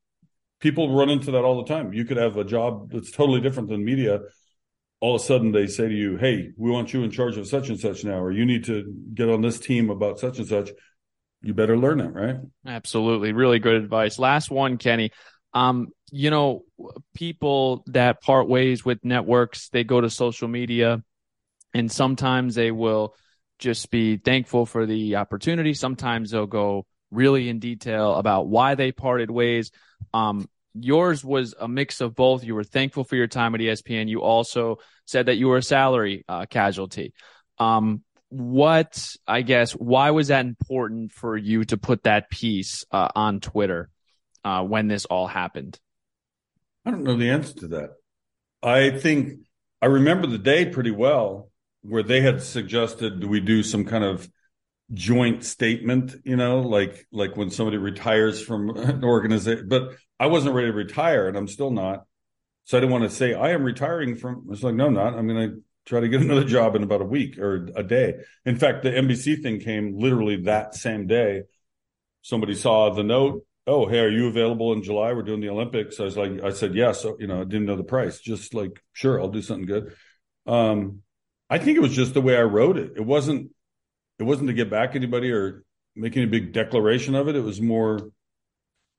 people 0.60 0.96
run 0.96 1.10
into 1.10 1.32
that 1.32 1.44
all 1.44 1.64
the 1.64 1.72
time. 1.72 1.94
You 1.94 2.06
could 2.06 2.18
have 2.18 2.38
a 2.38 2.44
job 2.44 2.92
that's 2.92 3.12
totally 3.12 3.42
different 3.42 3.70
than 3.70 3.84
media. 3.84 4.22
All 5.02 5.16
of 5.16 5.22
a 5.22 5.24
sudden 5.24 5.52
they 5.52 5.68
say 5.68 5.88
to 5.90 5.94
you, 5.94 6.18
Hey, 6.18 6.52
we 6.58 6.72
want 6.72 6.94
you 6.94 7.04
in 7.04 7.12
charge 7.12 7.38
of 7.38 7.48
such 7.48 7.70
and 7.70 7.80
such 7.80 8.04
now, 8.04 8.20
or 8.20 8.32
you 8.32 8.46
need 8.46 8.66
to 8.66 8.92
get 9.14 9.30
on 9.30 9.42
this 9.42 9.60
team 9.60 9.90
about 9.90 10.20
such 10.20 10.40
and 10.40 10.48
such. 10.48 10.70
You 11.42 11.54
better 11.54 11.78
learn 11.78 12.00
it, 12.00 12.14
right? 12.14 12.38
Absolutely. 12.66 13.34
Really 13.34 13.60
good 13.60 13.76
advice. 13.76 14.18
Last 14.18 14.50
one, 14.50 14.78
Kenny. 14.78 15.12
Um, 15.54 15.90
you 16.12 16.30
know, 16.30 16.64
people 17.14 17.84
that 17.88 18.22
part 18.22 18.48
ways 18.48 18.84
with 18.86 19.04
networks, 19.04 19.70
they 19.70 19.84
go 19.84 20.02
to 20.02 20.10
social 20.10 20.48
media 20.48 21.04
and 21.74 21.92
sometimes 21.92 22.56
they 22.56 22.72
will 22.72 23.16
just 23.60 23.90
be 23.92 24.18
thankful 24.18 24.66
for 24.66 24.86
the 24.86 25.16
opportunity. 25.16 25.74
Sometimes 25.74 26.32
they'll 26.32 26.46
go 26.46 26.86
really 27.12 27.50
in 27.50 27.60
detail 27.60 28.16
about 28.16 28.48
why 28.48 28.76
they 28.76 28.92
parted 28.92 29.32
ways. 29.32 29.72
Um, 30.14 30.50
yours 30.74 31.24
was 31.24 31.56
a 31.60 31.68
mix 31.68 32.02
of 32.02 32.16
both. 32.16 32.44
You 32.44 32.56
were 32.56 32.64
thankful 32.64 33.04
for 33.04 33.16
your 33.16 33.28
time 33.28 33.56
at 33.56 33.62
ESPN. 33.62 34.08
You 34.08 34.22
also 34.22 34.80
said 35.06 35.28
that 35.28 35.36
you 35.36 35.48
were 35.48 35.58
a 35.58 35.64
salary 35.64 36.26
uh, 36.28 36.46
casualty. 36.48 37.14
Um, 37.58 38.04
what, 38.30 39.16
I 39.28 39.44
guess, 39.44 39.74
why 39.74 40.12
was 40.12 40.30
that 40.30 40.46
important 40.46 41.12
for 41.12 41.38
you 41.38 41.64
to 41.66 41.78
put 41.78 42.04
that 42.04 42.30
piece 42.30 42.84
uh, 42.92 43.10
on 43.16 43.40
Twitter 43.40 43.90
uh, 44.44 44.64
when 44.64 44.88
this 44.88 45.06
all 45.06 45.28
happened? 45.28 45.80
I 46.86 46.92
don't 46.92 47.04
know 47.04 47.18
the 47.18 47.30
answer 47.30 47.54
to 47.56 47.68
that. 47.70 47.92
I 48.62 48.92
think 48.92 49.40
I 49.82 49.88
remember 49.88 50.28
the 50.28 50.38
day 50.38 50.66
pretty 50.66 50.92
well 50.92 51.50
where 51.82 52.04
they 52.04 52.22
had 52.22 52.42
suggested 52.42 53.24
we 53.24 53.40
do 53.40 53.64
some 53.64 53.86
kind 53.86 54.04
of 54.04 54.30
joint 54.94 55.44
statement, 55.44 56.16
you 56.24 56.36
know, 56.36 56.62
like 56.62 57.06
like 57.12 57.36
when 57.36 57.50
somebody 57.50 57.78
retires 57.78 58.42
from 58.42 58.70
an 58.78 59.04
organization. 59.04 59.68
But 59.68 59.96
I 60.20 60.28
wasn't 60.28 60.56
ready 60.56 60.68
to 60.68 60.74
retire, 60.74 61.28
and 61.28 61.38
I'm 61.38 61.48
still 61.48 61.72
not. 61.72 62.06
So 62.66 62.78
I 62.78 62.82
didn't 62.82 62.94
want 62.94 63.04
to 63.04 63.10
say 63.10 63.34
I 63.34 63.52
am 63.52 63.64
retiring 63.64 64.16
from. 64.16 64.48
It's 64.52 64.64
like 64.64 64.76
no, 64.76 64.88
I'm 64.88 64.94
not. 64.94 65.16
I'm 65.16 65.28
going 65.28 65.50
to 65.50 65.62
try 65.86 66.00
to 66.00 66.08
get 66.08 66.22
another 66.22 66.46
job 66.46 66.76
in 66.76 66.84
about 66.84 67.02
a 67.02 67.06
week 67.06 67.38
or 67.38 67.70
a 67.76 67.84
day. 67.84 68.16
In 68.46 68.58
fact, 68.58 68.84
the 68.84 68.92
NBC 68.92 69.42
thing 69.42 69.60
came 69.60 69.98
literally 69.98 70.44
that 70.44 70.76
same 70.76 71.08
day. 71.08 71.44
Somebody 72.22 72.56
saw 72.56 72.90
the 72.90 73.04
note. 73.04 73.46
Oh, 73.66 73.88
hey, 73.88 74.00
are 74.00 74.10
you 74.10 74.28
available 74.28 74.74
in 74.74 74.84
July? 74.84 75.14
We're 75.14 75.24
doing 75.24 75.40
the 75.40 75.50
Olympics. 75.50 76.00
I 76.00 76.04
was 76.04 76.18
like, 76.18 76.44
I 76.44 76.52
said 76.52 76.76
yes. 76.76 77.02
So, 77.02 77.16
you 77.20 77.28
know, 77.28 77.42
I 77.42 77.44
didn't 77.46 77.66
know 77.66 77.78
the 77.78 77.84
price. 77.84 78.20
Just 78.20 78.54
like, 78.54 78.84
sure, 78.92 79.22
I'll 79.22 79.30
do 79.30 79.42
something 79.42 79.66
good. 79.66 79.96
Um, 80.46 81.02
I 81.50 81.60
think 81.60 81.78
it 81.78 81.82
was 81.82 81.96
just 81.96 82.14
the 82.14 82.22
way 82.22 82.36
I 82.36 82.44
wrote 82.44 82.78
it. 82.78 82.94
It 82.98 83.06
wasn't 83.06 83.52
it 84.20 84.24
wasn't 84.24 84.48
to 84.48 84.54
get 84.54 84.70
back 84.70 84.96
anybody 84.96 85.32
or 85.32 85.64
making 85.96 86.24
a 86.24 86.28
big 86.28 86.52
declaration 86.52 87.16
of 87.16 87.28
it. 87.28 87.36
It 87.36 87.44
was 87.44 87.62
more 87.62 88.10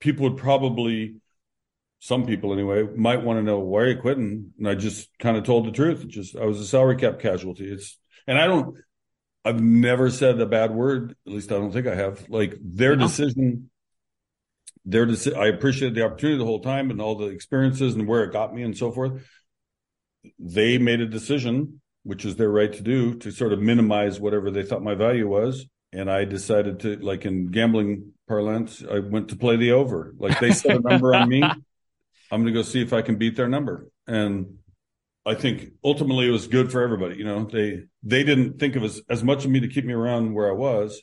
people 0.01 0.29
would 0.29 0.39
probably 0.39 1.17
some 2.05 2.27
people 2.27 2.53
anyway 2.53 2.83
might 2.95 3.23
want 3.23 3.39
to 3.39 3.43
know 3.43 3.59
why 3.59 3.81
are 3.81 3.89
you 3.89 3.97
quitting 3.99 4.53
and 4.59 4.69
i 4.69 4.75
just 4.75 5.09
kind 5.19 5.39
of 5.39 5.45
told 5.45 5.67
the 5.67 5.71
truth 5.71 6.03
it 6.03 6.09
just 6.09 6.37
i 6.37 6.45
was 6.45 6.61
a 6.61 6.67
salary 6.67 6.97
cap 6.97 7.19
casualty 7.19 7.65
it's 7.73 7.99
and 8.27 8.39
i 8.39 8.47
don't 8.47 8.77
i've 9.45 9.63
never 9.63 10.11
said 10.11 10.39
a 10.39 10.45
bad 10.45 10.71
word 10.71 11.17
at 11.27 11.33
least 11.33 11.51
i 11.51 11.55
don't 11.55 11.73
think 11.73 11.87
i 11.87 11.95
have 11.95 12.29
like 12.29 12.59
their 12.61 12.95
decision 12.95 13.71
their 14.85 15.09
i 15.37 15.47
appreciated 15.47 15.95
the 15.95 16.05
opportunity 16.05 16.39
the 16.39 16.45
whole 16.45 16.61
time 16.61 16.91
and 16.91 17.01
all 17.01 17.17
the 17.17 17.27
experiences 17.27 17.95
and 17.95 18.07
where 18.07 18.25
it 18.25 18.33
got 18.33 18.55
me 18.55 18.63
and 18.63 18.77
so 18.77 18.91
forth 18.91 19.23
they 20.39 20.79
made 20.79 21.01
a 21.01 21.07
decision 21.07 21.81
which 22.05 22.25
is 22.25 22.37
their 22.37 22.51
right 22.51 22.73
to 22.73 22.83
do, 22.83 23.15
to 23.17 23.33
sort 23.33 23.53
of 23.53 23.61
minimize 23.61 24.21
whatever 24.21 24.51
they 24.51 24.63
thought 24.63 24.83
my 24.83 24.95
value 24.95 25.27
was. 25.27 25.67
And 25.93 26.11
I 26.11 26.25
decided 26.25 26.81
to, 26.81 26.97
like 26.97 27.25
in 27.25 27.51
gambling 27.51 28.13
parlance, 28.29 28.85
I 28.89 28.99
went 28.99 29.29
to 29.31 29.37
play 29.37 29.57
the 29.57 29.73
over. 29.73 30.15
Like 30.19 30.39
they 30.39 30.53
set 30.53 30.77
a 30.77 30.81
number 30.81 31.15
on 31.15 31.29
me. 31.29 31.43
I'm 32.31 32.43
going 32.43 32.47
to 32.47 32.53
go 32.53 32.63
see 32.63 32.83
if 32.83 32.93
I 32.93 33.03
can 33.03 33.17
beat 33.17 33.37
their 33.37 33.49
number. 33.49 33.89
And 34.07 34.59
I 35.25 35.35
think 35.35 35.71
ultimately 35.83 36.27
it 36.29 36.31
was 36.31 36.47
good 36.47 36.71
for 36.71 36.83
everybody. 36.83 37.17
You 37.17 37.25
know, 37.25 37.45
they 37.45 37.85
they 38.03 38.23
didn't 38.23 38.59
think 38.59 38.77
of 38.77 38.83
as, 38.83 39.01
as 39.09 39.25
much 39.25 39.45
of 39.45 39.51
me 39.51 39.61
to 39.61 39.69
keep 39.69 39.85
me 39.85 39.95
around 39.95 40.35
where 40.35 40.49
I 40.49 40.53
was. 40.53 41.01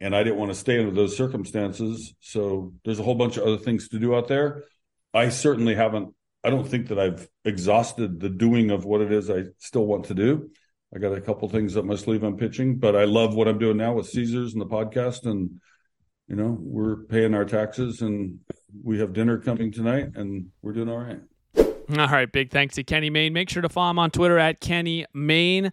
And 0.00 0.14
I 0.14 0.22
didn't 0.22 0.38
want 0.38 0.52
to 0.52 0.58
stay 0.58 0.78
under 0.78 0.92
those 0.92 1.16
circumstances. 1.16 2.14
So 2.20 2.72
there's 2.84 3.00
a 3.00 3.02
whole 3.02 3.16
bunch 3.16 3.36
of 3.36 3.44
other 3.44 3.56
things 3.56 3.88
to 3.88 3.98
do 3.98 4.14
out 4.14 4.28
there. 4.28 4.64
I 5.12 5.28
certainly 5.28 5.74
haven't 5.74 6.14
I 6.44 6.50
don't 6.50 6.68
think 6.68 6.88
that 6.88 6.98
I've 6.98 7.28
exhausted 7.44 8.20
the 8.20 8.28
doing 8.28 8.70
of 8.70 8.84
what 8.84 9.00
it 9.00 9.12
is 9.12 9.28
I 9.28 9.44
still 9.58 9.86
want 9.86 10.04
to 10.06 10.14
do. 10.14 10.50
I 10.94 10.98
got 10.98 11.12
a 11.12 11.20
couple 11.20 11.48
things 11.48 11.76
up 11.76 11.84
my 11.84 11.96
sleeve 11.96 12.22
I'm 12.22 12.36
pitching, 12.36 12.76
but 12.76 12.96
I 12.96 13.04
love 13.04 13.34
what 13.34 13.48
I'm 13.48 13.58
doing 13.58 13.76
now 13.76 13.92
with 13.94 14.08
Caesars 14.08 14.52
and 14.52 14.62
the 14.62 14.66
podcast. 14.66 15.26
And, 15.26 15.60
you 16.28 16.36
know, 16.36 16.56
we're 16.58 17.04
paying 17.04 17.34
our 17.34 17.44
taxes 17.44 18.00
and 18.00 18.38
we 18.82 19.00
have 19.00 19.12
dinner 19.12 19.38
coming 19.38 19.72
tonight 19.72 20.12
and 20.14 20.46
we're 20.62 20.72
doing 20.72 20.88
all 20.88 20.98
right. 20.98 21.20
All 21.56 22.06
right. 22.08 22.30
Big 22.30 22.50
thanks 22.50 22.76
to 22.76 22.84
Kenny 22.84 23.10
Mayne. 23.10 23.32
Make 23.32 23.50
sure 23.50 23.62
to 23.62 23.68
follow 23.68 23.90
him 23.90 23.98
on 23.98 24.10
Twitter 24.10 24.38
at 24.38 24.60
Kenny 24.60 25.04
Mayne. 25.12 25.72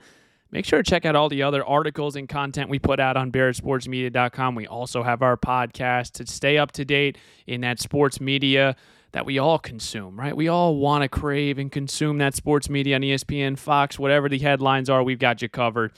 Make 0.52 0.66
sure 0.66 0.82
to 0.82 0.90
check 0.90 1.06
out 1.06 1.16
all 1.16 1.28
the 1.28 1.44
other 1.44 1.66
articles 1.66 2.16
and 2.16 2.30
content 2.30 2.70
we 2.70 2.80
put 2.80 3.00
out 3.00 3.18
on 3.18 3.32
barrettsportsmedia.com. 3.32 4.56
We 4.56 4.68
also 4.68 5.04
have 5.04 5.22
our 5.22 5.36
podcast 5.38 6.12
to 6.14 6.28
stay 6.28 6.58
up 6.58 6.72
to 6.74 6.86
date 6.86 7.18
in 7.48 7.62
that 7.62 7.80
sports 7.80 8.22
media 8.22 8.76
that 9.12 9.26
we 9.26 9.40
all 9.40 9.58
consume, 9.60 10.20
right? 10.20 10.36
We 10.36 10.48
all 10.48 10.76
want 10.76 11.04
to 11.04 11.10
crave 11.10 11.58
and 11.58 11.72
consume 11.72 12.18
that 12.20 12.36
sports 12.36 12.70
media 12.70 12.96
on 12.96 13.02
ESPN, 13.02 13.58
Fox, 13.58 13.98
whatever 13.98 14.30
the 14.30 14.40
headlines 14.40 14.90
are, 14.90 15.04
we've 15.04 15.20
got 15.20 15.42
you 15.42 15.50
covered. 15.50 15.94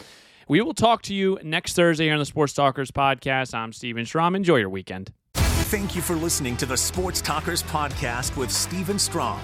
We 0.47 0.61
will 0.61 0.73
talk 0.73 1.01
to 1.03 1.13
you 1.13 1.37
next 1.43 1.73
Thursday 1.73 2.05
here 2.05 2.13
on 2.13 2.19
the 2.19 2.25
Sports 2.25 2.53
Talkers 2.53 2.91
podcast. 2.91 3.53
I'm 3.53 3.73
Stephen 3.73 4.05
Strom. 4.05 4.35
Enjoy 4.35 4.57
your 4.57 4.69
weekend. 4.69 5.11
Thank 5.33 5.95
you 5.95 6.01
for 6.01 6.15
listening 6.15 6.55
to 6.57 6.65
the 6.65 6.77
Sports 6.77 7.19
Talkers 7.19 7.61
podcast 7.63 8.37
with 8.37 8.49
Stephen 8.49 8.97
Strom. 8.97 9.41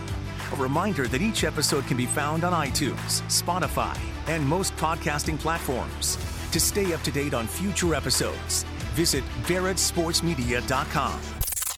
A 0.53 0.55
reminder 0.55 1.07
that 1.07 1.21
each 1.21 1.43
episode 1.43 1.85
can 1.87 1.97
be 1.97 2.05
found 2.05 2.43
on 2.45 2.53
iTunes, 2.53 3.21
Spotify, 3.23 3.97
and 4.27 4.45
most 4.45 4.75
podcasting 4.77 5.39
platforms. 5.39 6.17
To 6.51 6.59
stay 6.59 6.93
up 6.93 7.01
to 7.01 7.11
date 7.11 7.33
on 7.33 7.47
future 7.47 7.95
episodes, 7.95 8.63
visit 8.95 9.23
barrettsportsmedia.com. 9.47 11.42